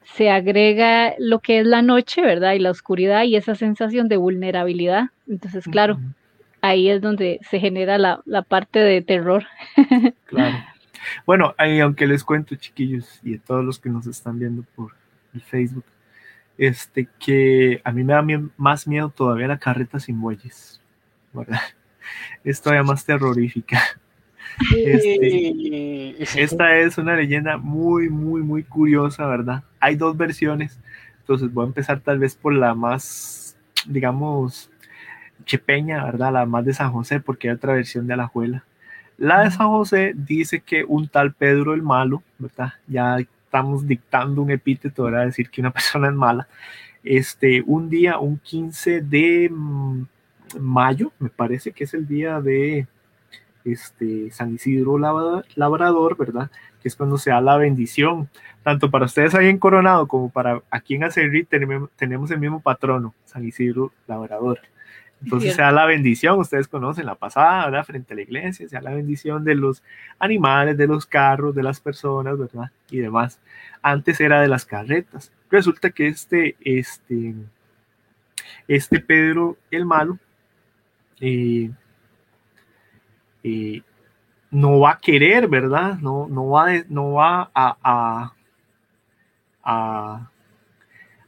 [0.05, 2.55] se agrega lo que es la noche, ¿verdad?
[2.55, 5.11] Y la oscuridad y esa sensación de vulnerabilidad.
[5.29, 5.99] Entonces, claro,
[6.61, 9.45] ahí es donde se genera la, parte de terror.
[10.27, 10.57] Claro.
[11.27, 14.93] Bueno, ahí, aunque les cuento, chiquillos, y a todos los que nos están viendo por
[15.35, 15.85] el Facebook,
[16.59, 18.25] este, que a mí me da
[18.57, 20.81] más miedo todavía la carreta sin bueyes,
[21.33, 21.61] ¿verdad?
[22.45, 23.81] Es todavía más terrorífica.
[24.77, 29.63] Este, esta es una leyenda muy, muy, muy curiosa, ¿verdad?
[29.81, 30.79] Hay dos versiones,
[31.21, 34.71] entonces voy a empezar tal vez por la más, digamos,
[35.45, 36.33] chepeña, ¿verdad?
[36.33, 38.65] La más de San José, porque hay otra versión de Alajuela.
[39.17, 42.73] La de San José dice que un tal Pedro el Malo, ¿verdad?
[42.87, 45.27] Ya estamos dictando un epíteto, ¿verdad?
[45.27, 46.49] Decir que una persona es mala.
[47.05, 50.07] Este, un día, un 15 de mm,
[50.61, 52.87] mayo, me parece que es el día de
[53.65, 56.51] este, San Isidro Labrador, ¿verdad?
[56.81, 58.29] Que es cuando se da la bendición.
[58.63, 62.61] Tanto para ustedes ahí en Coronado como para aquí en Acerri tenemos, tenemos el mismo
[62.61, 64.61] patrono, San Isidro Labrador.
[65.23, 67.85] Entonces se da la bendición, ustedes conocen la pasada, ¿verdad?
[67.85, 69.83] Frente a la iglesia, se da la bendición de los
[70.19, 72.71] animales, de los carros, de las personas, ¿verdad?
[72.91, 73.41] Y demás.
[73.83, 75.33] Antes era de las carretas.
[75.51, 77.35] Resulta que este, este,
[78.67, 80.19] este Pedro el Malo,
[81.21, 81.71] eh,
[83.45, 83.83] eh,
[84.51, 85.99] no va a querer, ¿verdad?
[85.99, 88.35] No, no va, no va a,
[89.63, 90.31] a,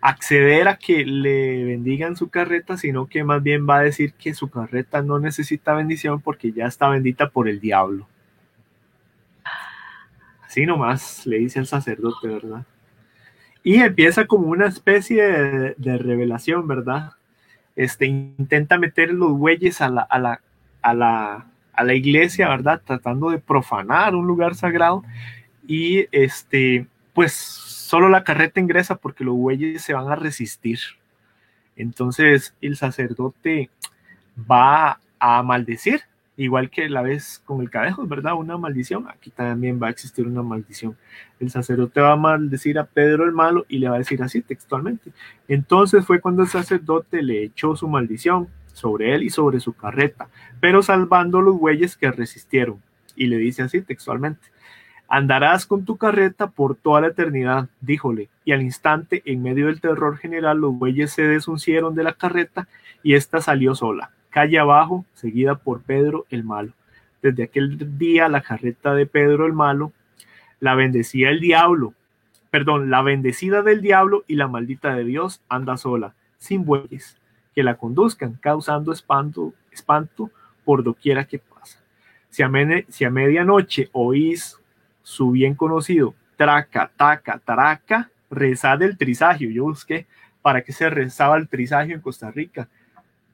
[0.04, 4.34] acceder a que le bendigan su carreta, sino que más bien va a decir que
[4.34, 8.06] su carreta no necesita bendición porque ya está bendita por el diablo.
[10.44, 12.66] Así nomás le dice el sacerdote, ¿verdad?
[13.62, 15.22] Y empieza como una especie
[15.78, 17.12] de, revelación, ¿verdad?
[17.74, 20.40] Este, intenta meter los bueyes a la, a la,
[20.82, 22.82] a la a la iglesia, ¿verdad?
[22.84, 25.02] Tratando de profanar un lugar sagrado
[25.66, 30.78] y este, pues solo la carreta ingresa porque los bueyes se van a resistir.
[31.76, 33.70] Entonces el sacerdote
[34.50, 36.02] va a maldecir,
[36.36, 38.34] igual que la vez con el cadejo, ¿verdad?
[38.34, 39.06] Una maldición.
[39.08, 40.96] Aquí también va a existir una maldición.
[41.38, 44.40] El sacerdote va a maldecir a Pedro el malo y le va a decir así
[44.40, 45.12] textualmente.
[45.46, 50.28] Entonces fue cuando el sacerdote le echó su maldición sobre él y sobre su carreta,
[50.58, 52.82] pero salvando los bueyes que resistieron.
[53.14, 54.48] Y le dice así textualmente,
[55.08, 59.80] andarás con tu carreta por toda la eternidad, díjole, y al instante, en medio del
[59.80, 62.68] terror general, los bueyes se desuncieron de la carreta
[63.02, 66.72] y ésta salió sola, calle abajo, seguida por Pedro el malo.
[67.22, 69.92] Desde aquel día la carreta de Pedro el malo
[70.60, 71.94] la bendecía el diablo,
[72.50, 77.18] perdón, la bendecida del diablo y la maldita de Dios anda sola, sin bueyes
[77.54, 80.30] que la conduzcan, causando espanto, espanto
[80.64, 81.80] por doquiera que pasa.
[82.30, 82.48] Si a,
[83.10, 84.58] medianoche oís
[85.04, 89.50] su bien conocido traca, taca, taraca, rezad el trisagio.
[89.50, 90.06] Yo busqué
[90.42, 92.68] para qué se rezaba el trisagio en Costa Rica.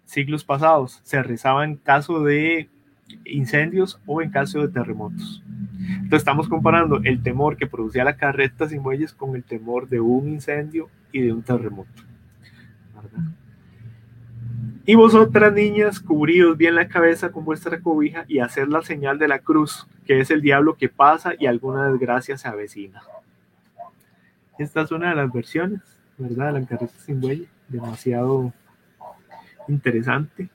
[0.05, 2.69] Siglos pasados se rezaba en caso de
[3.25, 5.43] incendios o en caso de terremotos.
[5.79, 10.01] Entonces estamos comparando el temor que producía la carreta sin muelles con el temor de
[10.01, 12.03] un incendio y de un terremoto.
[12.95, 13.30] ¿verdad?
[14.87, 19.29] Y vosotras, niñas, cubridos bien la cabeza con vuestra cobija y hacer la señal de
[19.29, 23.03] la cruz, que es el diablo que pasa y alguna desgracia se avecina.
[24.59, 25.81] Esta es una de las versiones,
[26.19, 26.55] ¿verdad?
[26.55, 28.53] La carreta sin buey, demasiado
[29.69, 30.49] interesante.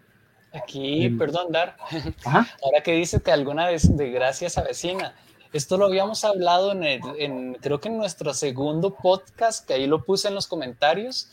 [0.54, 1.76] Aquí, perdón, Dar,
[2.26, 5.14] ahora que dice que alguna desgracia se avecina,
[5.54, 10.04] esto lo habíamos hablado en, en, creo que en nuestro segundo podcast, que ahí lo
[10.04, 11.30] puse en los comentarios,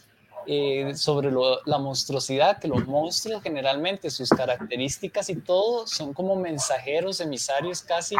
[0.46, 7.20] eh, sobre la monstruosidad, que los monstruos generalmente sus características y todo son como mensajeros,
[7.20, 8.16] emisarios casi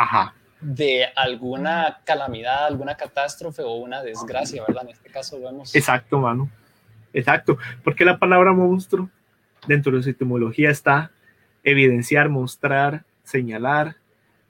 [0.60, 4.84] de alguna calamidad, alguna catástrofe o una desgracia, ¿verdad?
[4.84, 5.74] En este caso vemos.
[5.74, 6.48] Exacto, mano.
[7.12, 9.10] Exacto, porque la palabra monstruo
[9.66, 11.10] dentro de su etimología está
[11.62, 13.96] evidenciar, mostrar, señalar,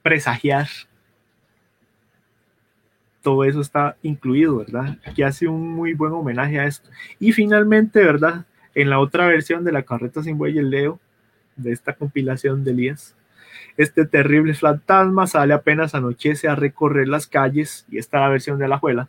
[0.03, 0.69] presagiar
[3.23, 4.99] todo eso está incluido, ¿verdad?
[5.07, 6.91] Aquí hace un muy buen homenaje a esto.
[7.19, 8.45] Y finalmente, ¿verdad?
[8.75, 10.99] En la otra versión de la carreta sin buey Leo,
[11.57, 13.15] de esta compilación de Elías,
[13.77, 18.59] este terrible fantasma sale apenas anochece a recorrer las calles, y esta es la versión
[18.59, 19.09] de la abuela,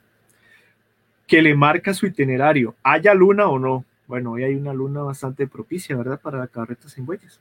[1.28, 3.86] que le marca su itinerario, haya luna o no.
[4.08, 6.20] Bueno, hoy hay una luna bastante propicia, ¿verdad?
[6.20, 7.40] Para la carreta sin bueyes.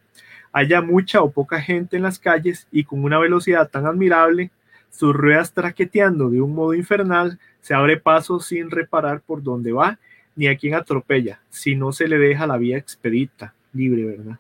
[0.53, 4.51] Haya mucha o poca gente en las calles y con una velocidad tan admirable
[4.93, 9.99] sus ruedas traqueteando de un modo infernal, se abre paso sin reparar por dónde va
[10.37, 14.39] ni a quién atropella, si no se le deja la vía expedita, libre, ¿verdad?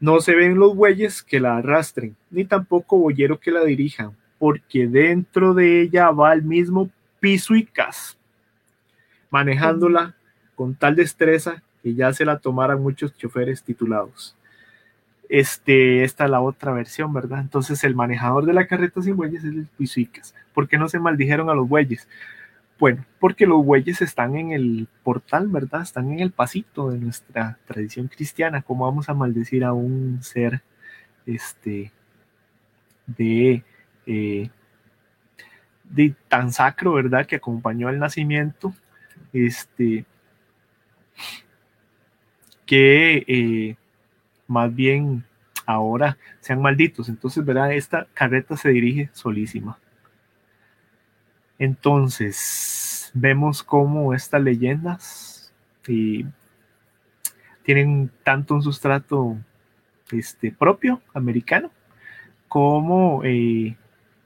[0.00, 4.86] No se ven los bueyes que la arrastren, ni tampoco boyero que la dirijan, porque
[4.86, 6.90] dentro de ella va el mismo
[7.20, 8.18] piso y cas,
[9.30, 10.14] manejándola
[10.54, 14.36] con tal destreza que ya se la tomaran muchos choferes titulados.
[15.36, 17.40] Este, esta es la otra versión, ¿verdad?
[17.40, 20.32] Entonces el manejador de la carreta sin bueyes es el Pisuicas.
[20.54, 22.06] ¿Por qué no se maldijeron a los bueyes?
[22.78, 25.82] Bueno, porque los bueyes están en el portal, ¿verdad?
[25.82, 28.62] Están en el pasito de nuestra tradición cristiana.
[28.62, 30.62] ¿Cómo vamos a maldecir a un ser
[31.26, 31.90] este,
[33.08, 33.64] de,
[34.06, 34.50] eh,
[36.28, 37.26] tan sacro, ¿verdad?
[37.26, 38.72] Que acompañó al nacimiento,
[39.32, 40.04] este,
[42.66, 43.76] que eh,
[44.46, 45.24] más bien
[45.66, 47.08] ahora sean malditos.
[47.08, 47.72] Entonces, ¿verdad?
[47.72, 49.78] Esta carreta se dirige solísima.
[51.58, 55.52] Entonces, vemos cómo estas leyendas
[57.62, 59.36] tienen tanto un sustrato
[60.10, 61.70] este, propio, americano,
[62.48, 63.76] como eh,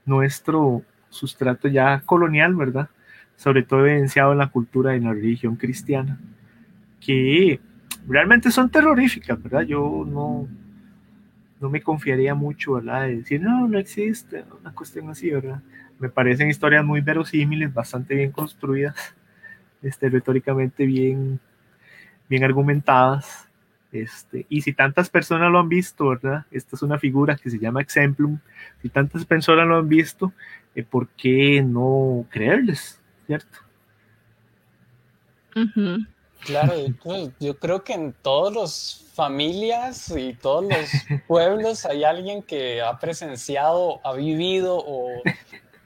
[0.04, 2.88] nuestro sustrato ya colonial, ¿verdad?
[3.36, 6.18] Sobre todo evidenciado en la cultura y en la religión cristiana,
[7.00, 7.60] que
[8.07, 9.62] realmente son terroríficas, ¿verdad?
[9.62, 10.49] Yo no,
[11.61, 13.03] no me confiaría mucho, ¿verdad?
[13.03, 15.62] De decir, no, no existe, una cuestión así, ¿verdad?
[15.99, 19.14] Me parecen historias muy verosímiles, bastante bien construidas,
[19.82, 21.40] este, retóricamente bien,
[22.28, 23.49] bien argumentadas.
[23.90, 26.44] Este, y si tantas personas lo han visto, ¿verdad?
[26.51, 28.38] Esta es una figura que se llama Exemplum.
[28.82, 30.32] Si tantas personas lo han visto,
[30.74, 33.01] eh, ¿por qué no creerles?
[33.26, 33.59] ¿Cierto?
[36.45, 36.74] Claro,
[37.41, 40.89] yo, creo que en todas las familias y todos los
[41.26, 45.09] pueblos hay alguien que ha presenciado, ha vivido o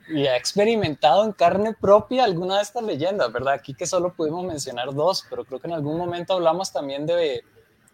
[0.09, 3.55] y ha experimentado en carne propia alguna de estas leyendas, ¿verdad?
[3.55, 7.43] Aquí que solo pudimos mencionar dos, pero creo que en algún momento hablamos también de,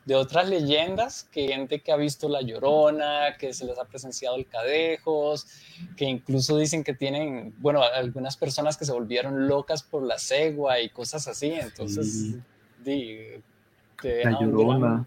[0.09, 4.37] de otras leyendas, que gente que ha visto la llorona, que se les ha presenciado
[4.37, 5.47] el cadejos,
[5.99, 10.81] que incluso dicen que tienen, bueno, algunas personas que se volvieron locas por la cegua
[10.81, 12.37] y cosas así, entonces,
[12.85, 13.43] te
[14.25, 15.07] la llorona.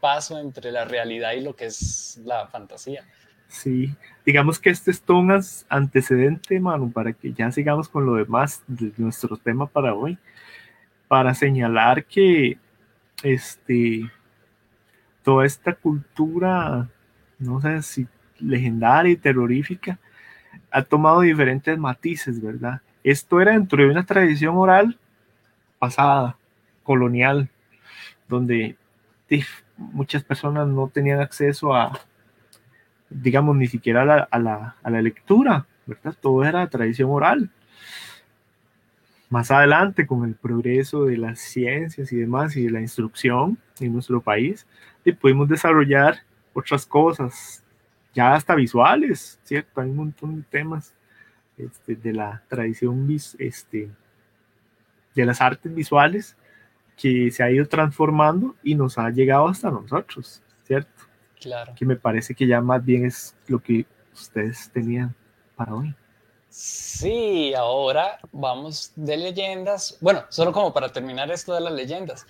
[0.00, 3.04] paso entre la realidad y lo que es la fantasía.
[3.48, 3.94] Sí,
[4.26, 8.62] digamos que este es todo un antecedente, mano, para que ya sigamos con lo demás
[8.66, 10.18] de nuestro tema para hoy,
[11.06, 12.58] para señalar que
[13.22, 14.10] este,
[15.22, 16.88] toda esta cultura,
[17.38, 18.08] no sé si
[18.40, 19.98] legendaria y terrorífica,
[20.70, 22.80] ha tomado diferentes matices, ¿verdad?
[23.04, 24.98] Esto era dentro de una tradición oral
[25.78, 26.36] pasada,
[26.84, 27.48] colonial,
[28.28, 28.76] donde
[29.76, 31.98] muchas personas no tenían acceso a,
[33.10, 36.14] digamos, ni siquiera a la, a la, lectura, ¿verdad?
[36.20, 37.50] Todo era tradición oral.
[39.30, 43.92] Más adelante, con el progreso de las ciencias y demás y de la instrucción en
[43.92, 44.66] nuestro país,
[45.20, 46.18] pudimos desarrollar
[46.52, 47.64] otras cosas,
[48.14, 49.80] ya hasta visuales, ¿cierto?
[49.80, 50.94] Hay un montón de temas
[51.58, 53.08] este, de la tradición
[53.38, 53.90] este,
[55.14, 56.36] de las artes visuales
[56.96, 61.02] que se ha ido transformando y nos ha llegado hasta nosotros, ¿cierto?
[61.40, 61.74] Claro.
[61.76, 65.14] Que me parece que ya más bien es lo que ustedes tenían
[65.56, 65.94] para hoy.
[66.56, 69.98] Sí, ahora vamos de leyendas.
[70.00, 72.26] Bueno, solo como para terminar esto de las leyendas.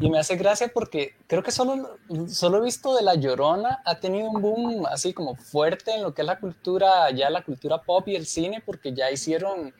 [0.00, 1.96] Y me hace gracia porque creo que solo,
[2.26, 6.12] solo he visto de La Llorona ha tenido un boom así como fuerte en lo
[6.12, 9.72] que es la cultura, ya la cultura pop y el cine, porque ya hicieron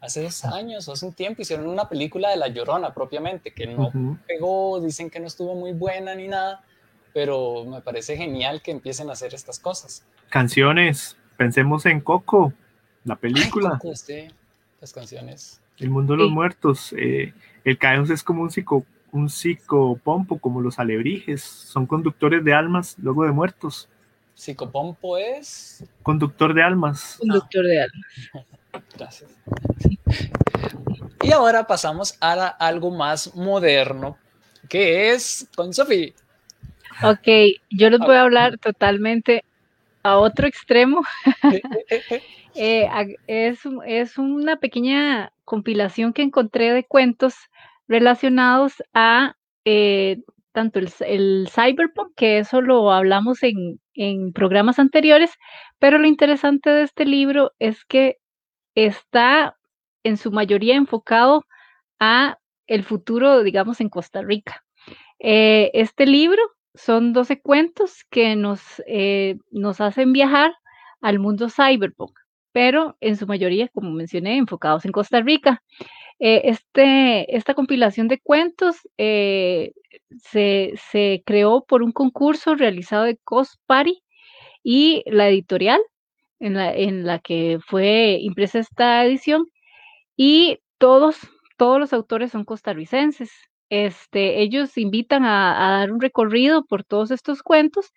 [0.00, 3.66] hace dos años o hace un tiempo, hicieron una película de La Llorona propiamente, que
[3.66, 3.92] no
[4.26, 6.64] pegó, dicen que no estuvo muy buena ni nada,
[7.12, 10.04] pero me parece genial que empiecen a hacer estas cosas.
[10.30, 12.52] Canciones, pensemos en Coco,
[13.04, 13.78] la película.
[13.78, 14.28] Coco, sí,
[14.80, 15.60] las canciones.
[15.78, 16.94] El mundo de los muertos.
[16.96, 17.32] Eh,
[17.64, 21.42] el caos es como un psico, un psicopompo, como los alebrijes.
[21.42, 23.88] Son conductores de almas luego de muertos.
[24.34, 25.84] ¿Psicopompo es?
[26.02, 27.16] Conductor de almas.
[27.18, 28.46] Conductor de almas.
[28.96, 29.30] Gracias.
[31.22, 34.16] Y ahora pasamos a algo más moderno,
[34.68, 36.14] que es con Sofi.
[37.02, 37.28] Ok,
[37.70, 39.44] yo les voy a hablar totalmente
[40.02, 41.02] a otro extremo.
[42.54, 42.88] Eh,
[43.26, 47.34] es, es, una pequeña compilación que encontré de cuentos
[47.86, 50.20] relacionados a eh,
[50.52, 55.30] tanto el, el, cyberpunk, que eso lo hablamos en, en programas anteriores,
[55.78, 58.19] pero lo interesante de este libro es que
[58.74, 59.56] está
[60.04, 61.44] en su mayoría enfocado
[61.98, 64.64] a el futuro, digamos, en Costa Rica.
[65.18, 66.42] Eh, este libro
[66.74, 70.52] son 12 cuentos que nos, eh, nos hacen viajar
[71.00, 72.18] al mundo cyberpunk,
[72.52, 75.62] pero en su mayoría, como mencioné, enfocados en Costa Rica.
[76.20, 79.72] Eh, este, esta compilación de cuentos se,
[80.90, 83.60] se, creó por un concurso realizado de Cost
[84.62, 85.80] y la editorial
[86.40, 89.46] en la, que fue impresa esta edición
[90.16, 91.18] y todos,
[91.58, 93.30] todos los autores son costarricenses.
[93.70, 97.92] Este, ellos invitan a, dar un recorrido por todos estos cuentos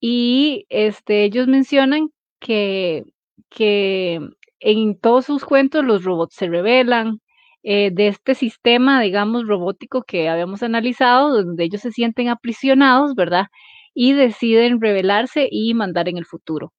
[0.00, 2.10] y este, ellos mencionan
[2.40, 3.04] que,
[3.50, 4.20] que
[4.60, 7.20] en todos sus cuentos los robots se revelan,
[7.68, 13.46] eh, de este sistema, digamos, robótico que habíamos analizado, donde ellos se sienten aprisionados, ¿verdad?
[13.92, 16.72] Y deciden rebelarse y mandar en el futuro.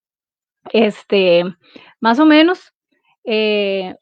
[0.74, 1.44] Este,
[2.00, 2.74] más o menos,
[3.26, 3.96] eh,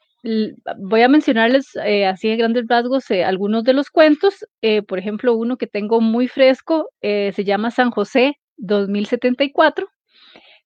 [0.77, 4.45] voy a mencionarles eh, así de grandes rasgos algunos de los cuentos.
[4.87, 9.87] por ejemplo, uno que tengo muy fresco se llama San José 2074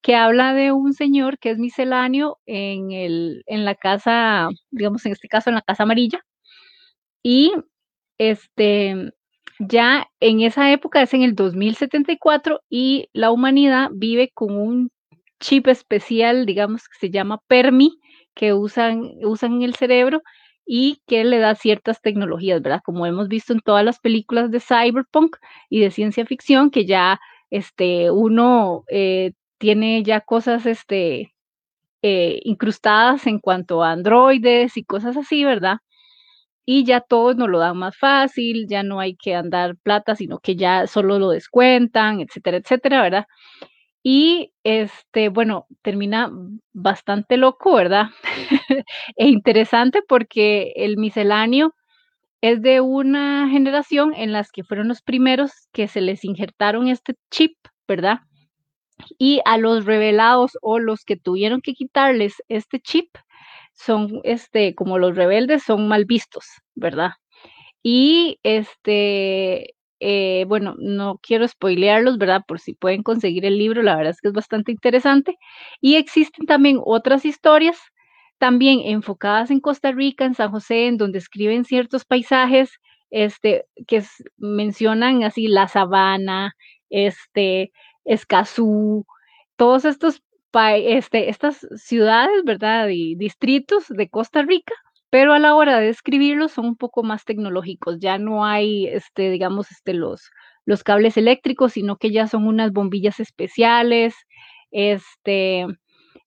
[0.02, 5.12] que habla de un señor que es misceláneo en, el, en la casa, digamos en
[5.14, 6.26] este caso en la casa amarilla,
[7.24, 7.54] y
[8.18, 9.14] este,
[9.60, 14.92] ya en esa época es en el 2074 y la humanidad vive con un
[15.40, 18.00] chip especial, digamos que se llama PERMI,
[18.36, 20.22] que usan, usan en el cerebro
[20.66, 22.82] y que le da ciertas tecnologías, ¿verdad?
[22.86, 25.38] Como hemos visto en todas las películas de cyberpunk
[25.70, 27.20] y de ciencia ficción, que ya
[27.50, 31.34] este, uno eh, tiene ya cosas este,
[32.02, 35.78] eh, incrustadas en cuanto a androides y cosas así, ¿verdad?
[36.66, 40.40] Y ya todos nos lo dan más fácil, ya no hay que andar plata, sino
[40.40, 43.26] que ya solo lo descuentan, etcétera, etcétera, ¿verdad?
[44.12, 46.32] Y este, bueno, termina
[46.74, 48.08] bastante loco, ¿verdad?
[49.16, 51.76] e interesante porque el misceláneo
[52.42, 57.14] es de una generación en las que fueron los primeros que se les injertaron este
[57.30, 57.56] chip,
[57.88, 58.22] ¿verdad?
[59.20, 63.10] y a los revelados o los que tuvieron que quitarles este chip
[63.74, 66.46] son, este, como los rebeldes, son mal vistos,
[66.76, 67.12] ¿verdad?
[67.84, 72.44] Y este, eh, bueno, no quiero spoilearlos, ¿verdad?
[72.48, 75.38] Por si pueden conseguir el libro, la verdad es que es bastante interesante.
[75.82, 77.78] Y existen también otras historias,
[78.38, 82.72] también enfocadas en Costa Rica, en San José, en donde escriben ciertos paisajes,
[83.12, 84.04] este, que
[84.38, 86.54] mencionan así la sabana,
[86.90, 87.72] este,
[88.06, 89.06] Escazú,
[89.56, 90.22] todos estos
[90.54, 92.90] este, estas ciudades, ¿verdad?
[92.90, 94.74] Y distritos de Costa Rica,
[95.10, 97.98] pero a la hora de escribirlos son un poco más tecnológicos.
[98.00, 100.30] Ya no hay, este, digamos, este, los,
[100.66, 104.16] los cables eléctricos, sino que ya son unas bombillas especiales.
[104.72, 105.66] Este,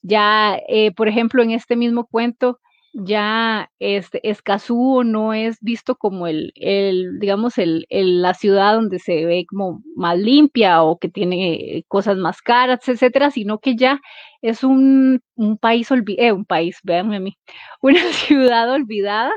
[0.03, 2.59] ya, eh, por ejemplo, en este mismo cuento,
[2.93, 9.25] ya este, Escazú no es visto como el, el digamos, el, la ciudad donde se
[9.27, 14.01] ve como más limpia o que tiene cosas más caras, etcétera, sino que ya
[14.43, 15.89] es un, un país
[16.19, 17.39] eh, un país, véanme a mí,
[17.83, 19.33] una ciudad olvidada,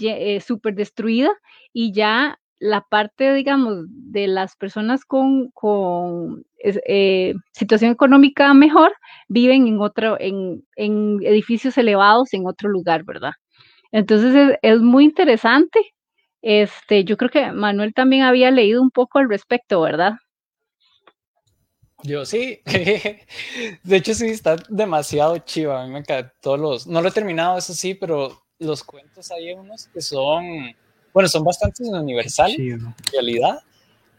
[0.00, 1.30] eh, súper destruida
[1.72, 5.52] y ya la parte, digamos, de las personas con,
[6.62, 8.92] eh, situación económica mejor
[9.26, 13.32] viven en otro, en, edificios elevados en otro lugar, ¿verdad?
[13.90, 15.80] Entonces es, muy interesante.
[16.40, 20.12] Este, yo creo que Manuel también había leído un poco al respecto, ¿verdad?
[22.04, 22.60] Yo sí.
[23.82, 25.82] De hecho, sí, está demasiado chiva.
[25.82, 26.86] A mí me encanta todos los.
[26.86, 30.76] No lo he terminado, eso sí, pero los cuentos hay unos que son
[31.12, 33.60] bueno, son bastante universales en realidad,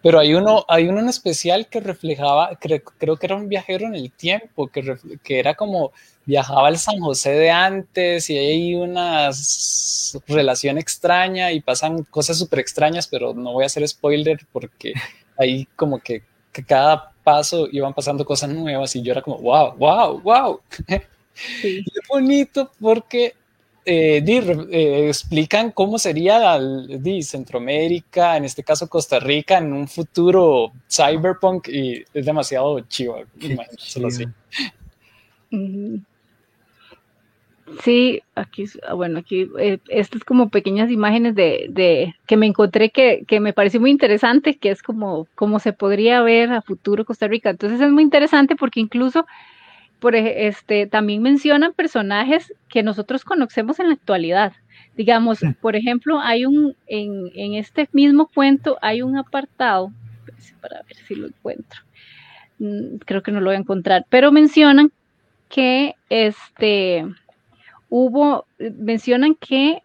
[0.01, 3.95] pero hay uno, hay uno en especial que reflejaba, creo que era un viajero en
[3.95, 5.91] el tiempo, que, que era como
[6.25, 9.29] viajaba al San José de antes y hay una
[10.27, 14.93] relación extraña y pasan cosas súper extrañas, pero no voy a hacer spoiler porque
[15.37, 19.75] ahí como que, que, cada paso iban pasando cosas nuevas y yo era como, wow,
[19.77, 20.61] wow, wow.
[21.33, 21.77] Sí.
[21.77, 23.33] Y es bonito porque
[23.85, 30.71] eh, eh, explican cómo sería di, Centroamérica, en este caso Costa Rica, en un futuro
[30.89, 33.17] cyberpunk y es demasiado chivo,
[34.05, 34.25] así.
[37.83, 42.89] Sí, aquí, ah, bueno, aquí, eh, estas como pequeñas imágenes de, de que me encontré
[42.89, 47.03] que, que, me pareció muy interesante, que es como, como se podría ver a futuro
[47.03, 47.49] Costa Rica.
[47.49, 49.25] Entonces es muy interesante porque incluso
[50.03, 54.51] por, este, también mencionan personajes que nosotros conocemos en la actualidad.
[54.97, 59.93] Digamos, por ejemplo, hay un, en, en, este mismo cuento hay un apartado,
[60.59, 61.79] para ver si lo encuentro,
[62.59, 64.91] mm, creo que no lo voy a encontrar, pero mencionan
[65.47, 67.05] que este,
[67.87, 69.83] hubo, mencionan que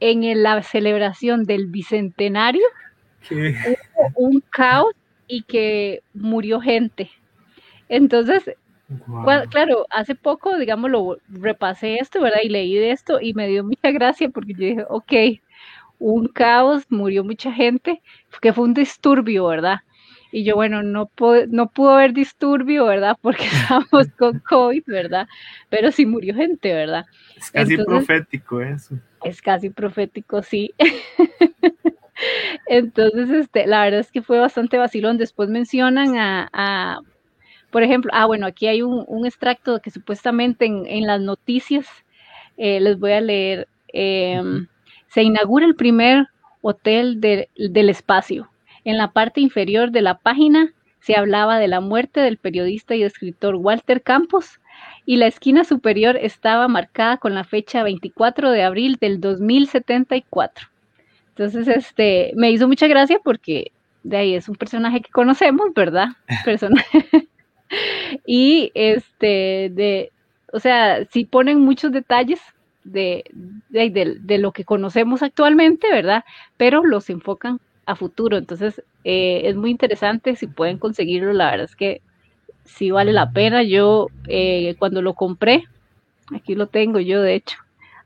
[0.00, 2.66] en la celebración del bicentenario
[3.30, 4.92] hubo un caos
[5.28, 7.12] y que murió gente.
[7.88, 8.42] Entonces,
[9.50, 12.40] Claro, hace poco, digamos, lo repasé esto, ¿verdad?
[12.42, 15.12] Y leí de esto y me dio mucha gracia porque yo dije, ok,
[15.98, 18.02] un caos, murió mucha gente,
[18.40, 19.80] que fue un disturbio, ¿verdad?
[20.32, 21.10] Y yo, bueno, no,
[21.48, 23.16] no pudo haber disturbio, ¿verdad?
[23.22, 25.28] Porque estábamos con COVID, ¿verdad?
[25.68, 27.04] Pero sí murió gente, ¿verdad?
[27.36, 28.96] Es casi profético eso.
[29.24, 30.72] Es casi profético, sí.
[32.66, 35.18] Entonces, este, la verdad es que fue bastante vacilón.
[35.18, 37.00] Después mencionan a
[37.70, 41.86] por ejemplo, ah, bueno, aquí hay un, extracto que supuestamente en, las noticias,
[42.56, 44.66] eh, les voy a leer, em,
[45.08, 46.28] se inaugura el primer
[46.62, 48.50] hotel del espacio.
[48.84, 53.02] En la parte inferior de la página se hablaba de la muerte del periodista y
[53.02, 54.60] escritor Walter Campos
[55.06, 60.68] y la esquina superior estaba marcada con la fecha 24 de abril del 2074.
[61.30, 66.08] Entonces, este, me hizo mucha gracia porque de ahí es un personaje que conocemos, ¿verdad?
[66.44, 67.06] Personaje.
[68.26, 70.12] y este, de,
[70.52, 72.40] o sea, sí ponen muchos detalles
[72.84, 73.24] de,
[73.68, 76.24] de, lo que conocemos actualmente, ¿verdad?
[76.56, 78.36] Pero los enfocan a futuro.
[78.36, 81.32] Entonces, eh, es muy interesante si pueden conseguirlo.
[81.32, 82.00] La verdad es que
[82.64, 83.62] sí vale la pena.
[83.62, 85.64] Yo, eh, cuando lo compré,
[86.34, 87.58] aquí lo tengo yo, de hecho,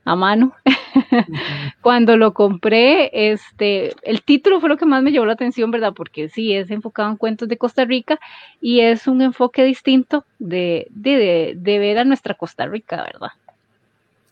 [0.05, 0.53] a mano.
[1.81, 5.93] Cuando lo compré, este, el título fue lo que más me llevó la atención, ¿verdad?
[5.93, 8.19] Porque sí, es enfocado en cuentos de Costa Rica
[8.61, 13.31] y es un enfoque distinto de, de, ver a nuestra Costa Rica, ¿verdad?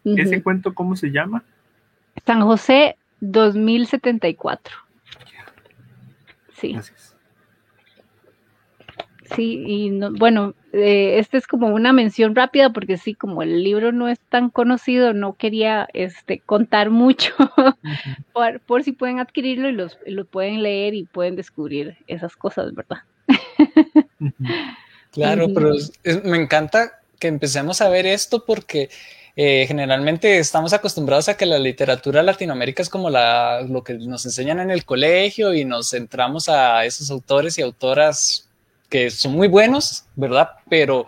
[0.06, 1.44] ¿Ese cuento cómo se llama?
[2.26, 4.76] San José 2074.
[6.54, 6.74] Sí.
[6.74, 7.13] Gracias.
[9.36, 13.92] Sí, y bueno, eh, este es como una mención rápida porque sí, como el libro
[13.92, 17.34] no es tan conocido, no quería este, contar mucho
[18.68, 22.98] por, si pueden adquirirlo y los, lo pueden leer y pueden descubrir esas cosas, ¿verdad?
[25.12, 25.74] claro, pero
[26.24, 28.90] me encanta que empecemos a ver esto porque
[29.36, 34.26] eh, generalmente estamos acostumbrados a que la literatura latinoamérica es como la, lo que nos
[34.26, 38.43] enseñan en el colegio y nos centramos a esos autores y autoras
[38.94, 40.52] que son muy buenos, ¿verdad?
[40.70, 41.08] Pero,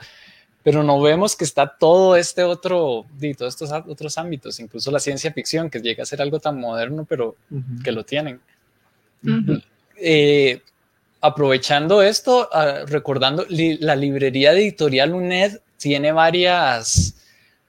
[0.64, 4.98] pero no vemos que está todo este otro, y todos estos otros ámbitos, incluso la
[4.98, 7.36] ciencia ficción, que llega a ser algo tan moderno, pero
[7.84, 8.40] que lo tienen.
[9.98, 10.64] Eh,
[11.22, 17.14] aprovechando esto, ah, recordando, la librería editorial UNED tiene varias,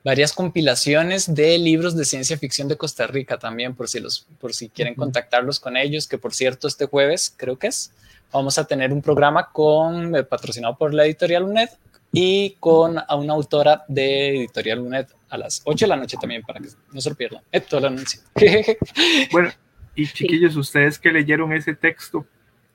[0.02, 4.54] varias compilaciones de libros de ciencia ficción de Costa Rica también, por si, los, por
[4.54, 7.92] si quieren contactarlos con ellos, que por cierto este jueves creo que es,
[8.32, 11.68] vamos a tener un programa con, eh, patrocinado por la editorial UNED
[12.12, 16.42] y con a una autora de editorial UNED a las 8 de la noche también
[16.42, 17.42] para que no se lo pierdan.
[17.50, 18.20] Esto lo anuncio.
[19.32, 19.50] bueno,
[19.94, 22.26] y chiquillos, ustedes que leyeron ese texto,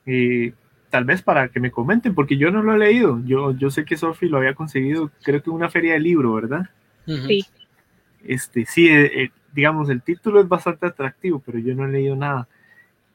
[0.06, 0.54] eh,
[0.90, 3.22] tal vez para que me comenten, porque yo no lo he leído.
[3.26, 6.34] Yo, yo sé que Sofi lo había conseguido, creo que en una feria de libro,
[6.34, 6.70] ¿verdad?
[7.06, 7.46] Sí.
[8.24, 12.48] Este, sí, eh, digamos, el título es bastante atractivo, pero yo no he leído nada.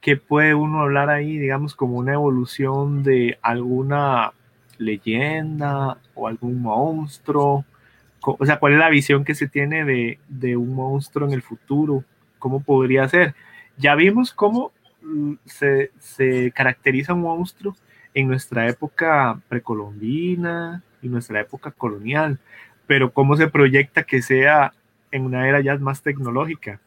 [0.00, 4.32] ¿Qué puede uno hablar ahí, digamos, como una evolución de alguna
[4.78, 7.64] leyenda o algún monstruo?
[8.20, 9.84] O sea, ¿cuál es la visión que se tiene
[10.28, 12.04] de, un monstruo en el futuro?
[12.38, 13.34] ¿Cómo podría ser?
[13.76, 14.72] Ya vimos cómo
[15.02, 17.76] mm, se, se caracteriza un monstruo
[18.14, 22.38] en nuestra época precolombina y nuestra época colonial,
[22.86, 24.72] pero cómo se proyecta que sea
[25.10, 26.80] en una era ya más tecnológica.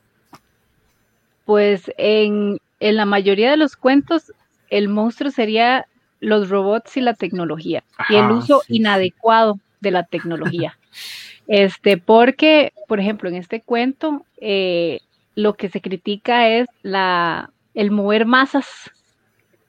[1.45, 4.31] Pues en, en la mayoría de los cuentos,
[4.69, 5.85] el monstruo sería
[6.19, 10.77] los robots y la tecnología y el uso inadecuado de la tecnología.
[11.47, 14.99] este, porque, por ejemplo, en este cuento, eh,
[15.35, 18.91] lo que se critica es la, el mover masas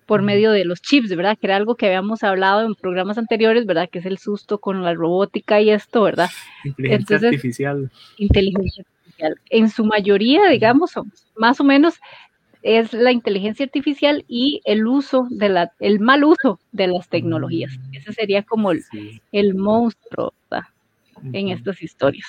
[0.06, 1.38] por medio de los chips, ¿verdad?
[1.38, 3.88] Que era algo que habíamos hablado en programas anteriores, ¿verdad?
[3.88, 6.28] Que es el susto con la robótica y esto, ¿verdad?
[6.64, 7.90] Inteligencia artificial.
[8.16, 9.40] Inteligencia artificial.
[9.50, 10.94] En su mayoría, digamos,
[11.36, 12.00] más o menos
[12.62, 17.72] es la inteligencia artificial y el uso de la, el mal uso de las tecnologías.
[17.72, 17.94] Mm.
[17.94, 20.34] Ese sería como el, monstruo
[21.32, 22.26] en estas historias.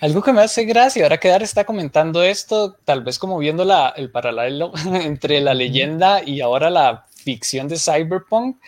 [0.00, 3.64] Algo que me hace gracia, ahora que Dar está comentando esto, tal vez como viendo
[3.64, 8.58] la, el paralelo entre la leyenda y ahora la ficción de Cyberpunk,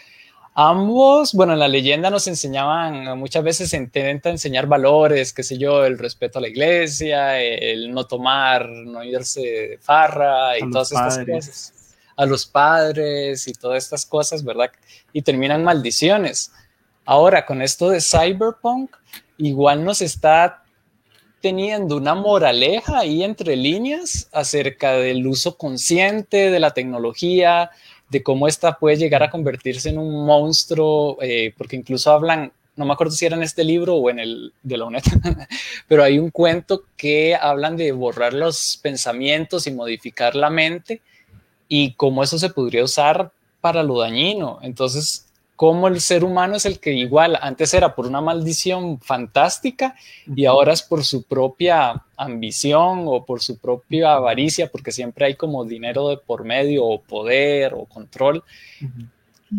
[0.58, 5.58] Ambos, bueno, en la leyenda nos enseñaban, muchas veces se intenta enseñar valores, qué sé
[5.58, 10.92] yo, el respeto a la iglesia, el no tomar, no irse de farra y todas
[10.92, 11.74] estas cosas.
[12.16, 14.70] A los padres y todas estas cosas, ¿verdad?
[15.12, 16.50] Y terminan maldiciones.
[17.04, 18.96] Ahora, con esto de Cyberpunk,
[19.36, 20.62] igual nos está
[21.42, 27.70] teniendo una moraleja ahí entre líneas acerca del uso consciente de la tecnología,
[28.08, 32.84] de cómo esta puede llegar a convertirse en un monstruo, eh, porque incluso hablan, no
[32.84, 35.02] me acuerdo si era en este libro o en el de la UNED,
[35.88, 41.00] pero hay un cuento que hablan de borrar los pensamientos y modificar la mente
[41.68, 44.60] y cómo eso se podría usar para lo dañino.
[44.62, 45.25] Entonces,
[45.56, 49.96] cómo el ser humano es el que igual antes era por una maldición fantástica
[50.26, 55.34] y ahora es por su propia ambición o por su propia avaricia, porque siempre hay
[55.34, 58.44] como dinero de por medio o poder o control.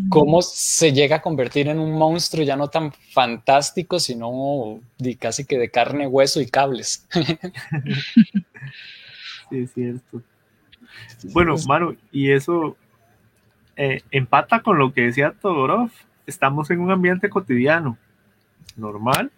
[0.10, 4.80] cómo se llega a convertir en un monstruo ya no tan fantástico, sino
[5.20, 7.06] casi que de carne, hueso y cables.
[9.50, 10.22] sí, es cierto.
[11.34, 12.76] Bueno, Manu, y eso
[13.78, 15.92] eh, empata con lo que decía Todorov.
[16.26, 17.98] Estamos en un ambiente cotidiano,
[18.76, 19.32] normal,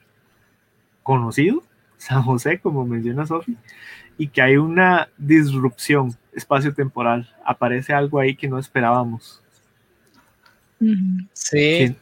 [1.04, 1.62] conocido,
[1.98, 3.58] San José, como menciona Sofi,
[4.18, 7.30] y que hay una disrupción espacio-temporal.
[7.46, 9.44] Aparece algo ahí que no esperábamos.
[11.34, 11.96] Sí.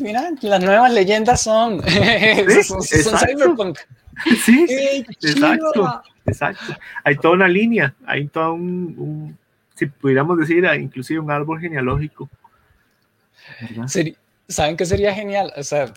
[0.00, 1.82] mira, las nuevas leyendas son,
[2.62, 2.82] son,
[3.18, 3.78] cyberpunk.
[4.44, 4.66] Sí,
[5.22, 6.76] exacto, exacto.
[7.04, 9.36] Hay toda una línea, hay todo un,
[9.78, 12.28] si pudiéramos decir, inclusive un árbol genealógico.
[14.48, 15.52] ¿Saben qué sería genial?
[15.56, 15.92] O sea,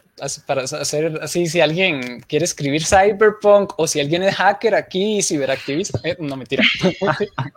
[0.46, 6.00] para hacer así, si alguien quiere escribir cyberpunk o si alguien es hacker aquí, ciberactivista,
[6.04, 6.64] eh, no mentira.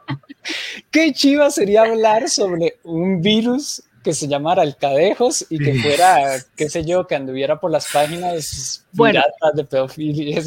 [0.91, 6.37] qué chiva sería hablar sobre un virus que se llamara el Cadejos y que fuera,
[6.57, 10.43] qué sé yo, que anduviera por las páginas piratas de pedofilia.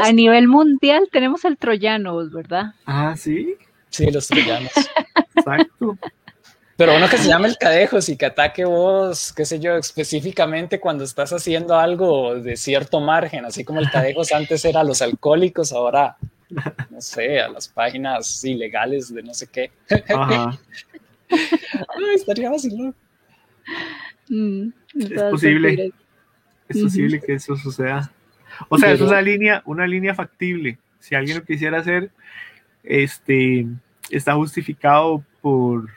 [0.00, 2.74] A, nivel mundial tenemos el troyano, ¿verdad?
[2.84, 3.56] Ah, sí.
[3.90, 4.72] Sí, los troyanos.
[5.34, 5.98] Exacto.
[6.78, 10.78] Pero uno que se llame el cadejos y que ataque vos, qué sé yo, específicamente
[10.78, 15.02] cuando estás haciendo algo de cierto margen, así como el cadejos antes era a los
[15.02, 16.16] alcohólicos, ahora,
[16.90, 19.72] no sé, a las páginas ilegales de no sé qué.
[20.08, 20.56] Ajá.
[21.30, 22.94] Ay, estaría vacilón.
[24.28, 25.92] Mm, es posible.
[26.68, 28.12] Es posible que eso suceda.
[28.68, 30.78] O sea, es una línea, una línea factible.
[31.00, 32.12] Si alguien lo quisiera hacer,
[32.88, 33.66] este
[34.10, 35.88] está justificado por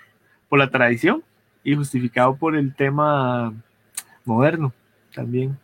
[0.51, 1.23] por la tradición
[1.63, 3.53] y justificado por el tema
[4.25, 4.73] moderno
[5.15, 5.57] también.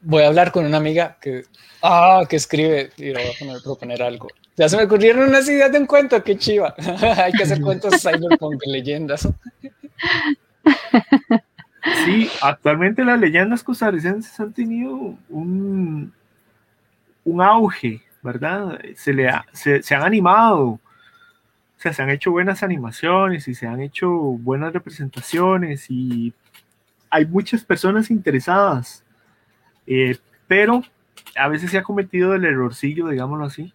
[0.00, 1.42] Voy a hablar con una amiga que,
[1.82, 4.28] ah, que escribe y le voy a proponer algo.
[4.56, 6.72] Ya se me ocurrieron unas ideas de un cuento, qué chiva.
[7.16, 9.28] Hay que hacer cuentos cyberpunk, leyendas.
[12.04, 16.12] Sí, actualmente las leyendas costarricenses han tenido un,
[17.24, 18.78] un auge, ¿verdad?
[18.96, 20.80] Se, le se, se han animado
[21.78, 26.34] o sea, se han hecho buenas animaciones y se han hecho buenas representaciones y
[27.08, 29.04] hay muchas personas interesadas,
[29.86, 30.82] eh, pero
[31.36, 33.72] a veces se ha cometido el errorcillo, digámoslo así,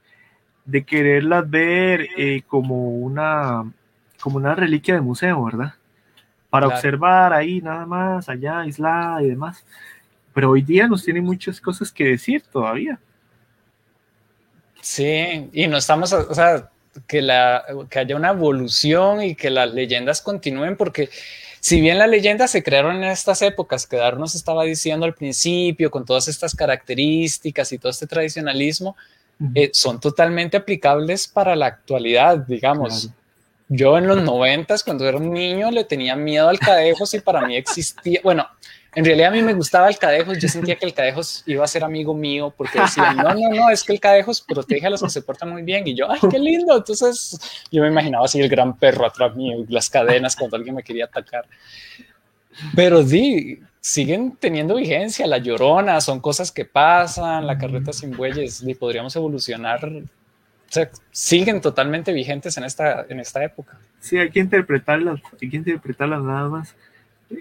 [0.65, 3.71] de quererlas ver eh, como, una,
[4.21, 5.75] como una reliquia de museo, ¿verdad?
[6.49, 9.65] Para observar ahí nada más, allá, aislada y demás.
[10.33, 12.99] Pero hoy día nos tiene muchas cosas que decir todavía.
[14.83, 16.69] Sí, y no estamos, o sea,
[17.07, 21.09] que, la, que haya una evolución y que las leyendas continúen, porque
[21.61, 25.13] si bien las leyendas se crearon en estas épocas, que Dar nos estaba diciendo al
[25.13, 28.97] principio, con todas estas características y todo este tradicionalismo,
[29.55, 33.09] eh, son totalmente aplicables para la actualidad, digamos.
[33.69, 37.47] Yo en los noventas, cuando era un niño, le tenía miedo al cadejos y para
[37.47, 38.45] mí existía, bueno,
[38.95, 41.67] en realidad a mí me gustaba el Cadejos, yo sentía que el Cadejos iba a
[41.67, 45.01] ser amigo mío porque decía, no, no, no, es que el Cadejos protege a los
[45.01, 46.77] que se portan muy bien y yo, ay, qué lindo.
[46.77, 47.39] Entonces
[47.71, 51.05] yo me imaginaba así el gran perro atrás mío, las cadenas cuando alguien me quería
[51.05, 51.45] atacar.
[52.75, 58.61] Pero sí, siguen teniendo vigencia, la llorona, son cosas que pasan, la carreta sin bueyes,
[58.61, 59.83] y podríamos evolucionar.
[59.85, 60.03] O
[60.69, 63.79] sea, siguen totalmente vigentes en esta, en esta época.
[63.99, 66.75] Sí, hay que interpretarlas, hay que interpretarlas nada más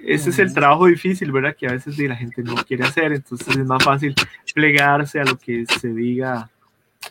[0.05, 1.57] ese es el trabajo difícil, ¿verdad?
[1.57, 4.14] Que a veces la gente no quiere hacer, entonces es más fácil
[4.55, 6.51] plegarse a lo que se diga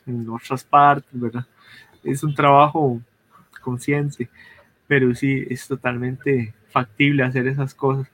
[0.06, 1.46] en otras partes, ¿verdad?
[2.04, 3.02] Es un trabajo
[3.62, 4.30] consciente,
[4.88, 8.08] pero sí es totalmente factible hacer esas cosas,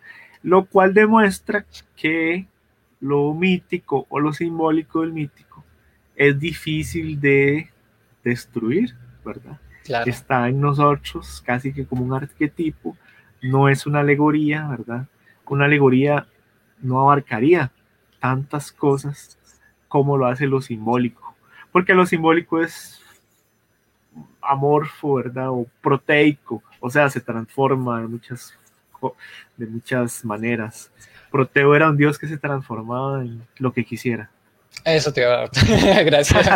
[0.44, 1.66] lo cual demuestra
[1.96, 2.48] que
[3.00, 5.64] lo mítico o lo simbólico del mítico
[6.16, 7.70] es difícil de
[8.24, 9.60] destruir, ¿verdad?
[10.06, 12.98] Está en nosotros casi que como un arquetipo
[13.42, 15.08] no es una alegoría, ¿verdad?
[15.48, 16.28] Una alegoría
[16.82, 17.72] no abarcaría
[18.20, 19.38] tantas cosas
[19.88, 21.36] como lo hace lo simbólico,
[21.72, 23.02] porque lo simbólico es
[24.42, 25.50] amorfo, ¿verdad?
[25.50, 28.54] O proteico, o sea, se transforma de muchas,
[29.56, 30.92] de muchas maneras.
[31.32, 34.30] Proteo era un dios que se transformaba en lo que quisiera.
[34.86, 35.50] Eso te va a dar.
[36.06, 36.48] Gracias.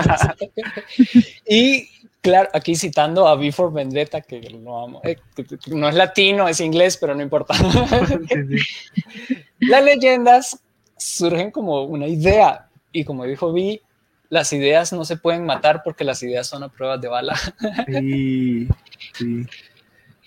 [1.48, 1.90] y
[2.22, 5.02] Claro, aquí citando a Before Vendetta, que lo amo.
[5.04, 5.18] Eh,
[5.68, 7.56] no es latino, es inglés, pero no importa.
[9.60, 10.60] Las leyendas
[10.98, 13.82] surgen como una idea y como dijo Vi,
[14.30, 17.38] las ideas no se pueden matar porque las ideas son a prueba de bala.
[17.88, 18.68] Sí,
[19.14, 19.46] sí.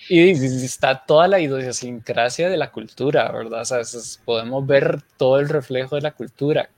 [0.08, 0.30] Y
[0.64, 3.62] está toda la idiosincrasia de la cultura, ¿verdad?
[3.62, 3.80] O sea,
[4.24, 6.68] podemos ver todo el reflejo de la cultura.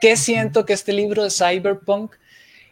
[0.00, 2.14] ¿Qué siento que este libro de Cyberpunk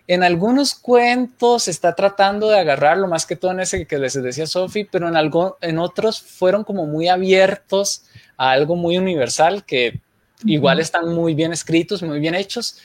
[0.07, 4.47] En algunos cuentos está tratando de agarrarlo, más que todo en ese que les decía
[4.47, 8.05] Sophie, pero en, algo, en otros fueron como muy abiertos
[8.37, 10.03] a algo muy universal que
[10.45, 12.83] igual están muy bien escritos, muy bien hechos,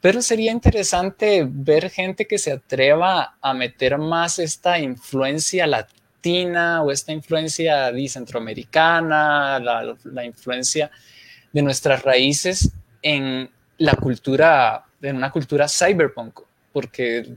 [0.00, 6.90] pero sería interesante ver gente que se atreva a meter más esta influencia latina o
[6.90, 10.90] esta influencia centroamericana, la, la influencia
[11.52, 12.70] de nuestras raíces
[13.02, 16.40] en la cultura, en una cultura cyberpunk
[16.74, 17.36] porque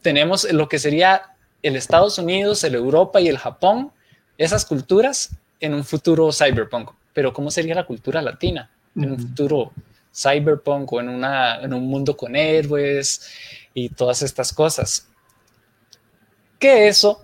[0.00, 3.92] tenemos lo que sería el Estados Unidos, el Europa y el Japón,
[4.38, 6.92] esas culturas en un futuro cyberpunk.
[7.12, 9.72] Pero ¿cómo sería la cultura latina en un futuro
[10.14, 13.30] cyberpunk o en, una, en un mundo con héroes
[13.74, 15.06] y todas estas cosas?
[16.58, 17.20] Que eso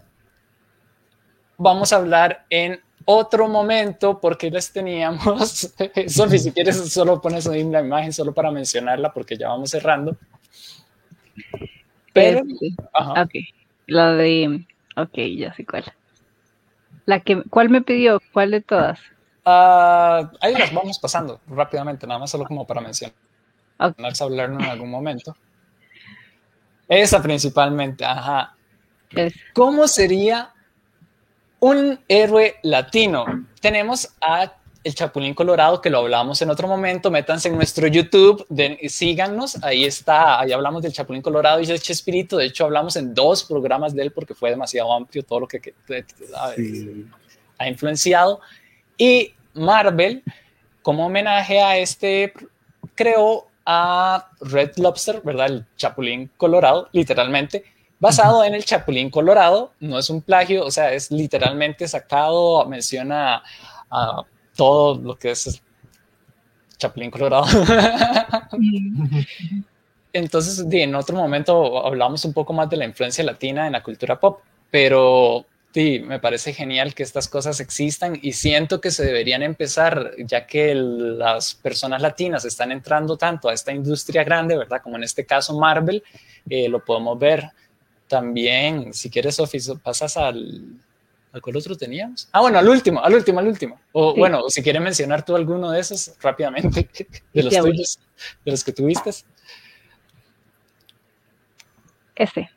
[1.56, 5.72] vamos a hablar en otro momento porque les teníamos,
[6.08, 10.18] Sofi, si quieres solo pones ahí la imagen solo para mencionarla porque ya vamos cerrando.
[12.12, 12.42] Pero,
[12.96, 13.34] ok,
[13.86, 14.66] la de,
[14.96, 15.84] ok, ya sé cuál.
[17.06, 18.20] La que, ¿cuál me pidió?
[18.32, 19.00] ¿Cuál de todas?
[19.44, 23.14] Uh, ahí las vamos pasando rápidamente, nada más solo como para mencionar.
[23.78, 25.36] Vamos a hablar en algún momento.
[26.88, 28.56] Esa principalmente, ajá.
[29.52, 30.52] ¿Cómo sería
[31.60, 33.24] un héroe latino?
[33.60, 34.52] Tenemos a
[34.84, 38.46] el Chapulín Colorado, que lo hablábamos en otro momento, métanse en nuestro YouTube,
[38.88, 43.14] síganos, ahí está, ahí hablamos del Chapulín Colorado y del Chespirito, de hecho hablamos en
[43.14, 45.74] dos programas de él porque fue demasiado amplio todo lo que,
[47.58, 48.40] ha influenciado.
[48.98, 50.22] Y Marvel,
[50.82, 52.34] como homenaje a este,
[52.94, 55.46] creó a Red Lobster, ¿verdad?
[55.46, 57.64] El Chapulín Colorado, literalmente,
[57.98, 63.42] basado en el Chapulín Colorado, no es un plagio, o sea, es literalmente sacado, menciona
[63.90, 64.24] a
[64.56, 65.62] todo lo que es
[66.78, 67.46] Chapulín Colorado.
[70.12, 74.18] Entonces, en otro momento hablamos un poco más de la influencia latina en la cultura
[74.20, 74.40] pop,
[74.70, 80.12] pero sí, me parece genial que estas cosas existan y siento que se deberían empezar,
[80.18, 84.82] ya que las personas latinas están entrando tanto a esta industria grande, ¿verdad?
[84.82, 86.04] Como en este caso Marvel,
[86.48, 87.50] eh, lo podemos ver.
[88.06, 90.78] También, si quieres, Sofi, pasas al,
[91.34, 92.28] ¿Al cuál otro teníamos?
[92.30, 93.80] Ah, bueno, al último, al último, al último.
[93.90, 96.88] O bueno, si quieres mencionar tú alguno de esos rápidamente,
[97.34, 97.98] de los tuyos,
[98.44, 99.10] de los que tuviste.
[102.14, 102.48] Ese.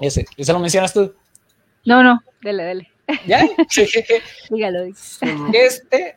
[0.00, 1.14] Ese, ¿ese lo mencionas tú?
[1.84, 2.90] No, no, dele, dele.
[3.26, 3.46] ¿Ya?
[4.50, 4.86] Dígalo.
[5.52, 6.16] Este,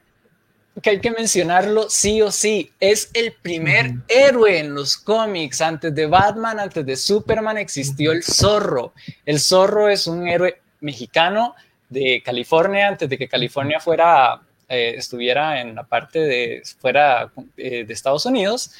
[0.82, 5.60] que hay que mencionarlo sí o sí, es el primer héroe en los cómics.
[5.60, 8.94] Antes de Batman, antes de Superman, existió el zorro.
[9.26, 11.56] El zorro es un héroe mexicano
[11.94, 17.86] de California, antes de que California fuera, eh, estuviera en la parte de, fuera eh,
[17.86, 18.72] de Estados Unidos.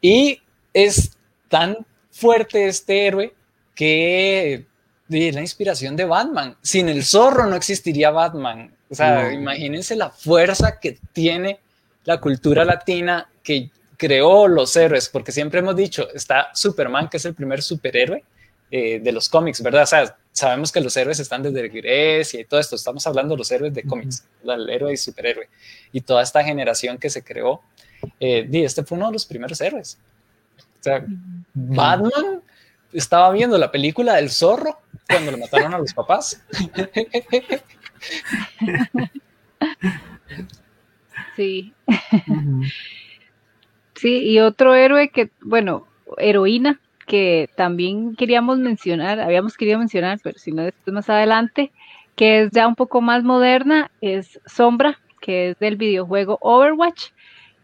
[0.00, 0.40] Y
[0.74, 1.16] es
[1.48, 1.78] tan
[2.10, 3.32] fuerte este héroe
[3.74, 4.66] que
[5.08, 6.56] es la inspiración de Batman.
[6.60, 8.74] Sin el zorro no existiría Batman.
[8.90, 11.60] O sea, imagínense la fuerza que tiene
[12.04, 17.24] la cultura latina que creó los héroes, porque siempre hemos dicho, está Superman, que es
[17.24, 18.24] el primer superhéroe,
[18.70, 19.84] eh, de los cómics, ¿verdad?
[19.84, 23.38] O sea, sabemos que los héroes están desde Grecia y todo esto, estamos hablando de
[23.38, 25.48] los héroes de cómics, el héroe y superhéroe,
[25.92, 27.62] y toda esta generación que se creó,
[28.20, 29.98] eh, este fue uno de los primeros héroes.
[30.58, 31.04] O sea,
[31.54, 32.42] Batman
[32.92, 36.42] estaba viendo la película del zorro cuando le mataron a los papás.
[41.36, 41.72] Sí.
[43.94, 45.86] Sí, y otro héroe que, bueno,
[46.18, 51.72] heroína que también queríamos mencionar, habíamos querido mencionar, pero si no después más adelante,
[52.14, 57.06] que es ya un poco más moderna, es Sombra, que es del videojuego Overwatch,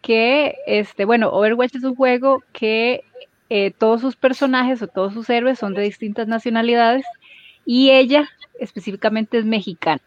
[0.01, 3.05] que este, bueno, Overwatch es un juego que
[3.51, 7.05] eh, todos sus personajes o todos sus héroes son de distintas nacionalidades
[7.67, 8.29] y ella
[8.59, 10.01] específicamente es mexicana.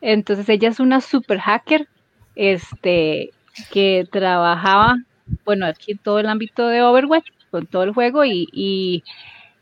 [0.00, 1.88] Entonces ella es una super hacker,
[2.36, 3.32] este,
[3.72, 4.98] que trabajaba,
[5.44, 9.04] bueno, aquí en todo el ámbito de Overwatch con todo el juego y,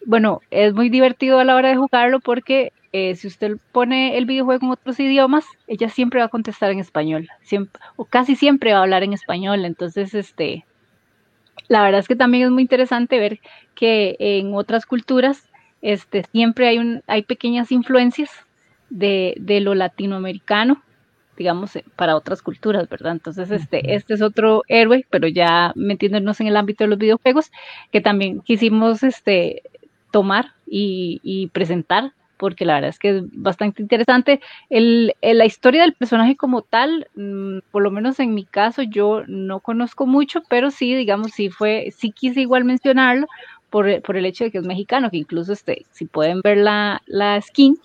[0.06, 4.24] bueno, es muy divertido a la hora de jugarlo porque eh, si usted pone el
[4.24, 8.72] videojuego en otros idiomas, ella siempre va a contestar en español, siempre, o casi siempre
[8.72, 10.64] va a hablar en español, entonces este,
[11.68, 13.40] la verdad es que también es muy interesante ver
[13.74, 15.48] que en otras culturas
[15.82, 18.30] este, siempre hay, un, hay pequeñas influencias
[18.88, 20.82] de lo latinoamericano
[21.40, 23.12] digamos, eh, para otras culturas, ¿verdad?
[23.12, 27.50] Entonces, este, este es otro héroe, pero ya metiéndonos en el ámbito de los videojuegos,
[27.90, 29.62] que también quisimos este,
[30.10, 34.40] tomar y, presentar, porque la verdad es que es bastante interesante.
[34.68, 39.22] El, la historia del personaje como tal, mm, por lo menos en mi caso, yo
[39.26, 43.28] no conozco mucho, pero sí, digamos, sí fue, sí quise igual mencionarlo,
[43.70, 47.40] por, el hecho de que es mexicano, que incluso este, si pueden ver la, la
[47.40, 47.78] skin,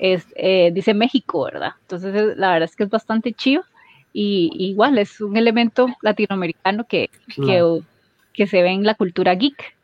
[0.00, 1.72] es, eh, dice México, ¿verdad?
[1.82, 3.62] Entonces la verdad es que es bastante chido
[4.14, 7.82] y igual es un elemento latinoamericano que, que,
[8.32, 9.76] que, se ve en la cultura geek.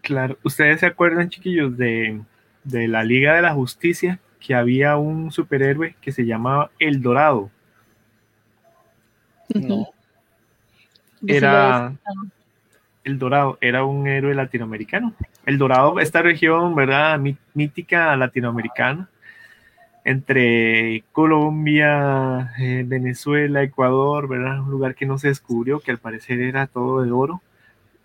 [0.00, 2.20] Claro, ¿ustedes se acuerdan, chiquillos, de,
[2.64, 4.18] de la Liga de la Justicia?
[4.40, 7.50] Que había un superhéroe que se llamaba El Dorado.
[9.54, 9.86] No.
[11.24, 11.92] Era
[13.04, 15.12] El Dorado, era un héroe latinoamericano.
[15.44, 17.20] El Dorado, esta región, ¿verdad?
[17.54, 19.08] Mítica latinoamericana,
[20.04, 24.60] entre Colombia, eh, Venezuela, Ecuador, ¿verdad?
[24.60, 27.40] Un lugar que no se descubrió, que al parecer era todo de oro,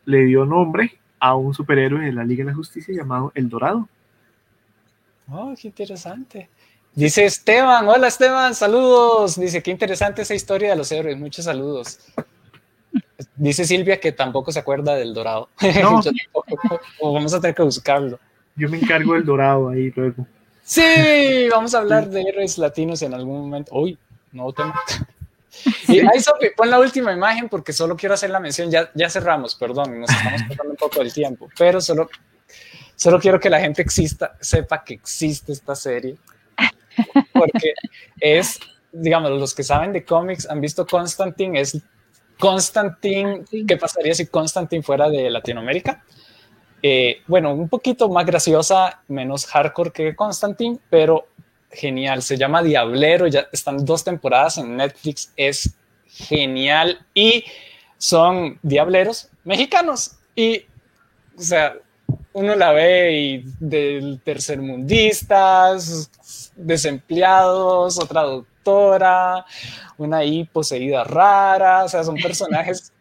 [0.06, 3.89] le dio nombre a un superhéroe de la Liga de la Justicia llamado El Dorado.
[5.30, 6.50] Oh, qué interesante.
[6.93, 9.39] Dice Esteban, hola Esteban, saludos.
[9.39, 12.00] Dice, qué interesante esa historia de los héroes, muchos saludos.
[13.36, 15.50] Dice Silvia que tampoco se acuerda del dorado.
[15.82, 16.02] No.
[17.14, 18.20] vamos a tener que buscarlo.
[18.56, 20.26] Yo me encargo del dorado ahí luego.
[20.68, 23.74] Sí, vamos a hablar de héroes latinos en algún momento.
[23.74, 23.97] Uy,
[24.34, 24.76] nuevo tema.
[25.88, 28.70] Y ahí, Sophie, pon la última imagen porque solo quiero hacer la mención.
[28.70, 32.09] Ya, ya cerramos, perdón, nos estamos pasando un poco del tiempo, pero solo,
[32.95, 36.18] solo quiero que la gente exista, sepa que existe esta serie.
[37.34, 37.74] Porque
[38.20, 38.59] es,
[38.91, 41.82] digamos, los que saben de cómics han visto Constantine, es
[42.38, 46.03] Constantine, ¿qué pasaría si Constantine fuera de Latinoamérica?
[46.82, 51.28] Eh, bueno, un poquito más graciosa, menos hardcore que Constantine, pero
[51.71, 52.21] genial.
[52.21, 55.75] Se llama Diablero, ya están dos temporadas en Netflix, es
[56.05, 57.43] genial y
[57.97, 60.17] son diableros mexicanos.
[60.36, 60.65] Y,
[61.38, 61.75] o sea,
[62.34, 66.11] uno la ve y del tercermundistas,
[66.55, 69.45] desempleados, otra doctora,
[69.97, 72.91] una ahí poseída rara, o sea, son personajes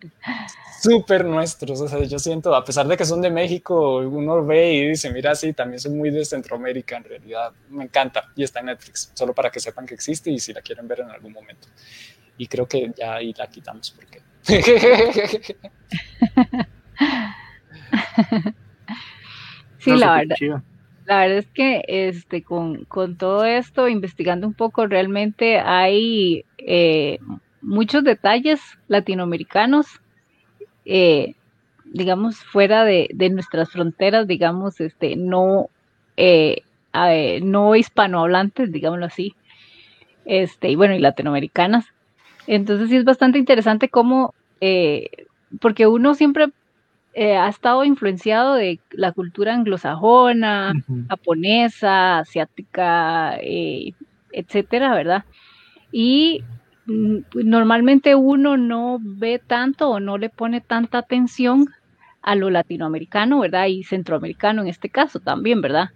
[0.86, 1.80] súper nuestros.
[1.80, 5.10] O sea, yo siento, a pesar de que son de México, uno ve y dice,
[5.12, 7.52] mira, sí, también son muy de Centroamérica en realidad.
[7.70, 10.62] Me encanta y está en Netflix, solo para que sepan que existe y si la
[10.62, 11.68] quieren ver en algún momento.
[12.38, 14.20] Y creo que ya ahí la quitamos porque...
[19.78, 20.36] sí, la verdad.
[21.06, 27.18] La verdad es que este, con, con, todo esto, investigando un poco, realmente hay eh,
[27.62, 29.86] muchos detalles latinoamericanos
[30.86, 31.34] eh,
[31.84, 35.68] digamos, fuera de, nuestras fronteras, digamos, este, no,
[36.16, 36.62] eh,
[37.42, 39.34] no hispanohablantes, digámoslo así,
[40.24, 41.86] este, y bueno, y latinoamericanas.
[42.46, 45.26] Entonces sí es bastante interesante cómo, eh,
[45.60, 46.48] porque uno siempre
[47.18, 50.74] ha estado influenciado de la cultura anglosajona,
[51.08, 55.24] japonesa, asiática, etcétera, ¿verdad?
[55.90, 56.44] Y
[56.86, 61.66] normalmente uno no ve tanto o no le pone tanta atención
[62.22, 63.66] a lo latinoamericano, ¿verdad?
[63.66, 65.90] Y centroamericano en este caso también, ¿verdad?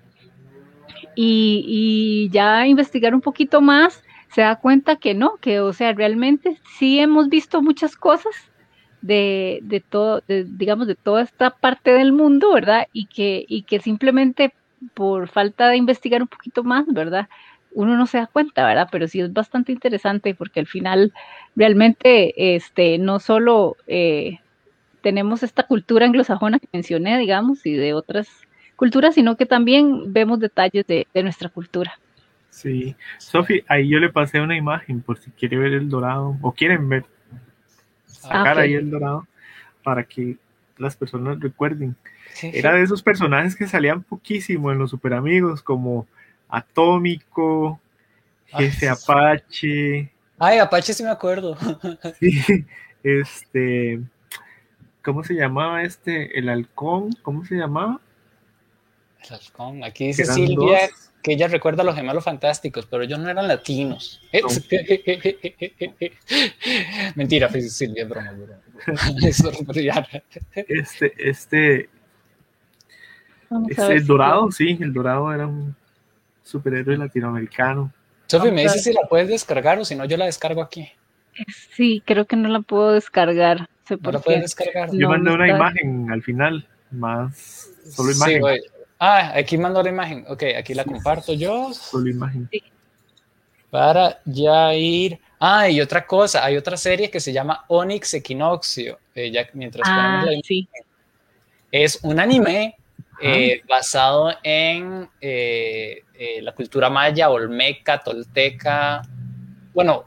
[1.14, 6.58] Y, ya investigar un poquito más se da cuenta que no, que o sea, realmente
[6.78, 8.32] sí hemos visto muchas cosas
[9.02, 12.86] de, todo, digamos, de toda esta parte del mundo, ¿verdad?
[12.92, 14.52] Y que simplemente
[14.94, 17.28] por falta de investigar un poquito más, ¿verdad?
[17.72, 18.88] Uno no se da cuenta, ¿verdad?
[18.90, 21.12] Pero sí es bastante interesante porque al final
[21.56, 24.38] realmente este, no solo eh,
[25.02, 28.28] tenemos esta cultura anglosajona que mencioné, digamos, y de otras
[28.76, 31.98] culturas, sino que también vemos detalles de, nuestra cultura.
[32.48, 36.52] Sí, Sofi, ahí yo le pasé una imagen por si quiere ver el dorado o
[36.52, 37.04] quieren ver,
[38.06, 39.26] sacar ah, ahí el dorado
[39.84, 40.36] para que
[40.78, 41.94] las personas recuerden.
[42.42, 46.06] Era de esos personajes que salían poquísimo en los super amigos, como
[46.50, 47.80] Atómico,
[48.58, 50.12] ese Apache.
[50.38, 51.56] Ay, Apache sí me acuerdo.
[52.18, 52.64] Sí,
[53.02, 54.00] este,
[55.02, 56.38] ¿cómo se llamaba este?
[56.38, 58.00] El halcón, ¿cómo se llamaba?
[59.22, 60.90] El halcón, aquí dice Silvia
[61.22, 64.22] que ella recuerda a los gemelos fantásticos, pero ellos no eran latinos.
[67.14, 68.60] Mentira, Silvia, broma, broma.
[70.68, 71.90] este, este,
[73.68, 75.76] este el dorado, sí, el dorado era un
[76.50, 77.92] superhéroe latinoamericano.
[78.26, 80.88] Sofi, me dice si la puedes descargar o si no, yo la descargo aquí.
[81.74, 83.68] Sí, creo que no la puedo descargar.
[83.88, 84.90] no la puedes descargar.
[84.92, 88.42] Yo mandé una imagen al final, más solo imagen.
[88.98, 90.24] ah, aquí mando la imagen.
[90.28, 91.72] Ok, aquí la comparto yo.
[91.72, 92.48] Solo imagen.
[93.70, 95.18] Para ya ir.
[95.38, 98.98] Ah, y otra cosa, hay otra serie que se llama Onyx Equinoccio.
[99.14, 100.68] Eh, ya, mientras ah, sí.
[101.72, 102.76] Es un anime
[103.20, 109.02] eh, basado en eh, eh, la cultura maya, olmeca, tolteca.
[109.74, 110.04] Bueno,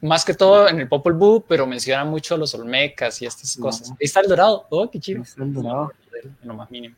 [0.00, 3.90] más que todo en el Popol Vuh, pero menciona mucho los Olmecas y estas cosas.
[3.90, 4.66] Ahí está el dorado.
[4.70, 5.22] Oh, qué chido.
[5.22, 5.92] está el dorado.
[6.22, 6.96] En lo más mínimo.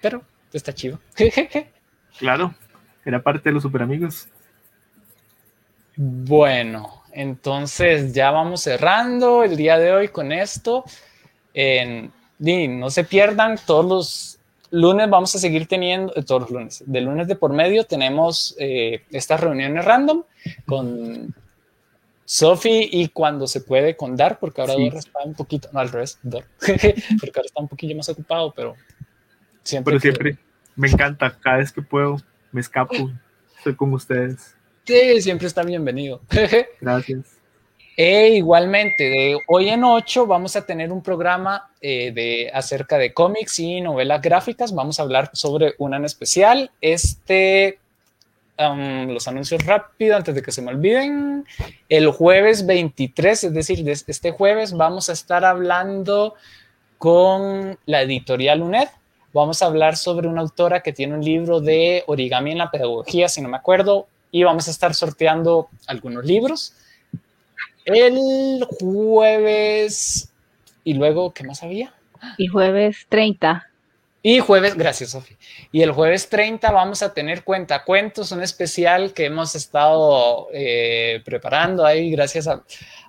[0.00, 0.22] Pero
[0.52, 0.98] está chido.
[2.18, 2.54] claro,
[3.04, 4.28] era parte de los super amigos.
[5.96, 10.84] Bueno, entonces ya vamos cerrando el día de hoy con esto.
[11.52, 16.82] En, no se pierdan todos los lunes vamos a seguir teniendo, eh, todos los lunes,
[16.86, 20.22] de lunes de por medio tenemos eh, estas reuniones random
[20.64, 21.34] con
[22.24, 25.90] Sophie y cuando se puede con Dar, porque ahora Dar está un poquito, no al
[25.90, 28.76] revés, Dar, porque ahora está un poquillo más ocupado, pero
[29.62, 29.98] siempre.
[29.98, 30.38] Pero siempre
[30.76, 32.16] me encanta, cada vez que puedo
[32.52, 32.94] me escapo,
[33.56, 34.54] estoy con ustedes.
[34.84, 36.20] Sí, siempre está bienvenido.
[36.80, 37.39] Gracias.
[38.02, 43.60] E igualmente, hoy en 8 vamos a tener un programa eh, de, acerca de cómics
[43.60, 44.74] y novelas gráficas.
[44.74, 46.70] Vamos a hablar sobre una en especial.
[46.80, 47.78] Este,
[48.56, 51.44] los anuncios rápido antes de que se me olviden.
[51.90, 56.36] El jueves 23, es decir, este jueves vamos a estar hablando
[56.96, 58.88] con la editorial UNED.
[59.34, 63.28] Vamos a hablar sobre una autora que tiene un libro de origami en la pedagogía,
[63.28, 66.72] si no me acuerdo, y vamos a estar sorteando algunos libros.
[67.94, 70.32] El jueves.
[70.84, 71.92] ¿Y luego qué más había?
[72.38, 73.66] Y jueves 30.
[74.22, 75.36] Y jueves, gracias Sofía.
[75.72, 81.86] Y el jueves 30 vamos a tener cuentacuentos, un especial que hemos estado eh, preparando
[81.86, 82.62] ahí gracias a,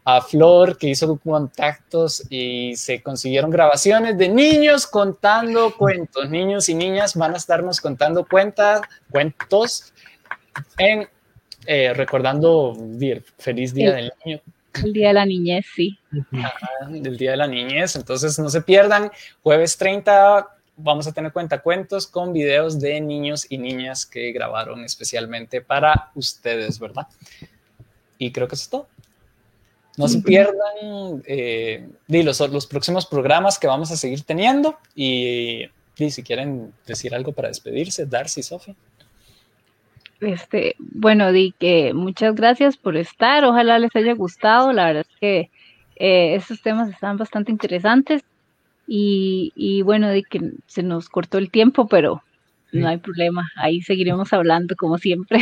[0.06, 6.30] a, Flor que hizo contactos y se consiguieron grabaciones de niños contando cuentos.
[6.30, 9.94] Niños y niñas van a estarnos contando cuentas, cuentos
[10.78, 11.10] en
[11.66, 14.40] eh, recordando el feliz día del niño.
[14.84, 15.98] El Día de la Niñez, sí.
[16.92, 17.96] el Día de la Niñez.
[17.96, 19.12] Entonces, no se pierdan.
[19.44, 20.48] Jueves 30
[20.78, 26.80] vamos a tener cuentacuentos con videos de niños y niñas que grabaron especialmente para ustedes,
[26.80, 27.08] ¿verdad?
[28.18, 28.88] Y creo que eso es todo.
[29.98, 35.66] No se pierdan eh, los, los, próximos programas que vamos a seguir teniendo y,
[35.98, 38.76] y si quieren decir algo para despedirse, Darcy, Sophie.
[40.22, 43.44] Este, bueno, di que muchas gracias por estar.
[43.44, 44.72] Ojalá les haya gustado.
[44.72, 45.50] La verdad es que
[45.96, 48.24] eh, estos temas están bastante interesantes.
[48.88, 52.24] Y, bueno, di que se nos cortó el tiempo, pero
[52.72, 53.50] no hay problema.
[53.56, 55.40] Ahí seguiremos hablando como siempre.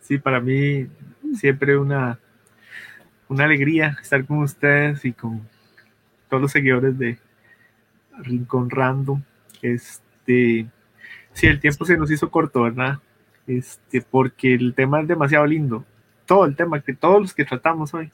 [0.00, 0.88] Sí, para mí
[1.34, 2.18] siempre una,
[3.28, 5.46] una alegría estar con ustedes y con
[6.28, 7.16] todos los seguidores de
[8.18, 9.22] Rincón Random.
[9.62, 10.66] Este
[11.32, 12.98] Sí, el tiempo se nos hizo corto, ¿verdad?
[13.46, 15.84] Este, porque el tema es demasiado lindo.
[16.26, 18.10] Todo el tema, que todos los que tratamos hoy.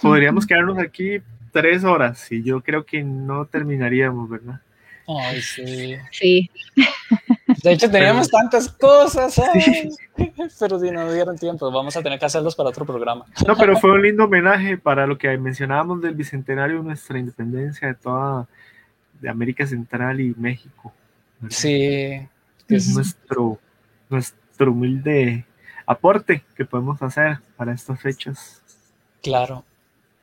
[0.00, 1.20] Podríamos quedarnos aquí
[1.52, 4.60] tres horas y yo creo que no terminaríamos, ¿verdad?
[5.06, 5.96] Ay, sí.
[6.12, 6.50] Sí.
[7.62, 9.40] De hecho, teníamos tantas cosas,
[10.58, 13.26] pero si no dieron tiempo, vamos a tener que hacerlos para otro programa.
[13.46, 17.88] No, pero fue un lindo homenaje para lo que mencionábamos del bicentenario de nuestra independencia
[17.88, 18.46] de toda
[19.20, 20.92] de América Central y México.
[21.48, 22.20] Sí,
[22.76, 23.58] es nuestro,
[24.08, 25.44] nuestro humilde
[25.86, 28.62] aporte que podemos hacer para estas fechas.
[29.22, 29.64] Claro.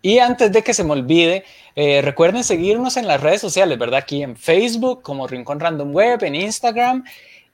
[0.02, 1.44] Y antes de que se me olvide,
[1.76, 4.00] eh, recuerden seguirnos en las redes sociales, ¿verdad?
[4.00, 7.04] Aquí en Facebook como Rincón Random Web, en Instagram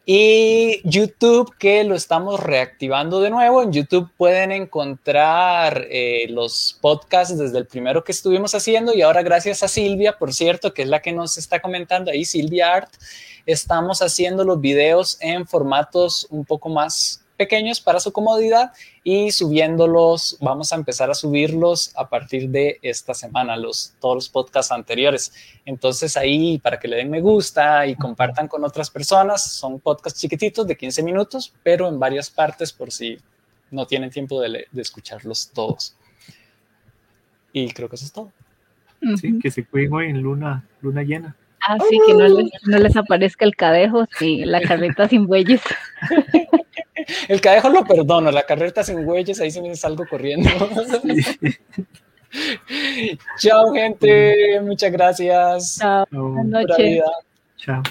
[0.05, 3.63] y YouTube, que lo estamos reactivando de nuevo.
[3.63, 9.23] En YouTube pueden encontrar eh, los podcasts desde el primero que estuvimos haciendo y ahora
[9.23, 12.93] gracias a Silvia, por cierto, que es la que nos está comentando ahí, Silvia Art,
[13.45, 18.71] estamos haciendo los videos en formatos un poco más pequeños para su comodidad
[19.03, 24.29] y subiéndolos, vamos a empezar a subirlos a partir de esta semana, los, todos los
[24.29, 25.33] podcasts anteriores.
[25.65, 30.19] Entonces ahí para que le den me gusta y compartan con otras personas, son podcasts
[30.19, 33.17] chiquititos de 15 minutos, pero en varias partes por si
[33.71, 35.95] no tienen tiempo de, de escucharlos todos.
[37.51, 38.31] Y creo que eso es todo.
[39.17, 41.35] Sí, que se cuiden hoy en luna, luna llena.
[41.59, 45.61] Así ah, que no les, no les aparezca el cadejo y la carreta sin bueyes.
[47.27, 50.49] El cadejo lo perdono, la carreta sin bueyes, ahí sí me salgo corriendo.
[53.37, 54.59] Chao, gente.
[54.61, 55.77] Muchas gracias.
[55.79, 56.05] Chao.
[56.11, 57.03] Buenas noches.
[57.57, 57.81] Chao.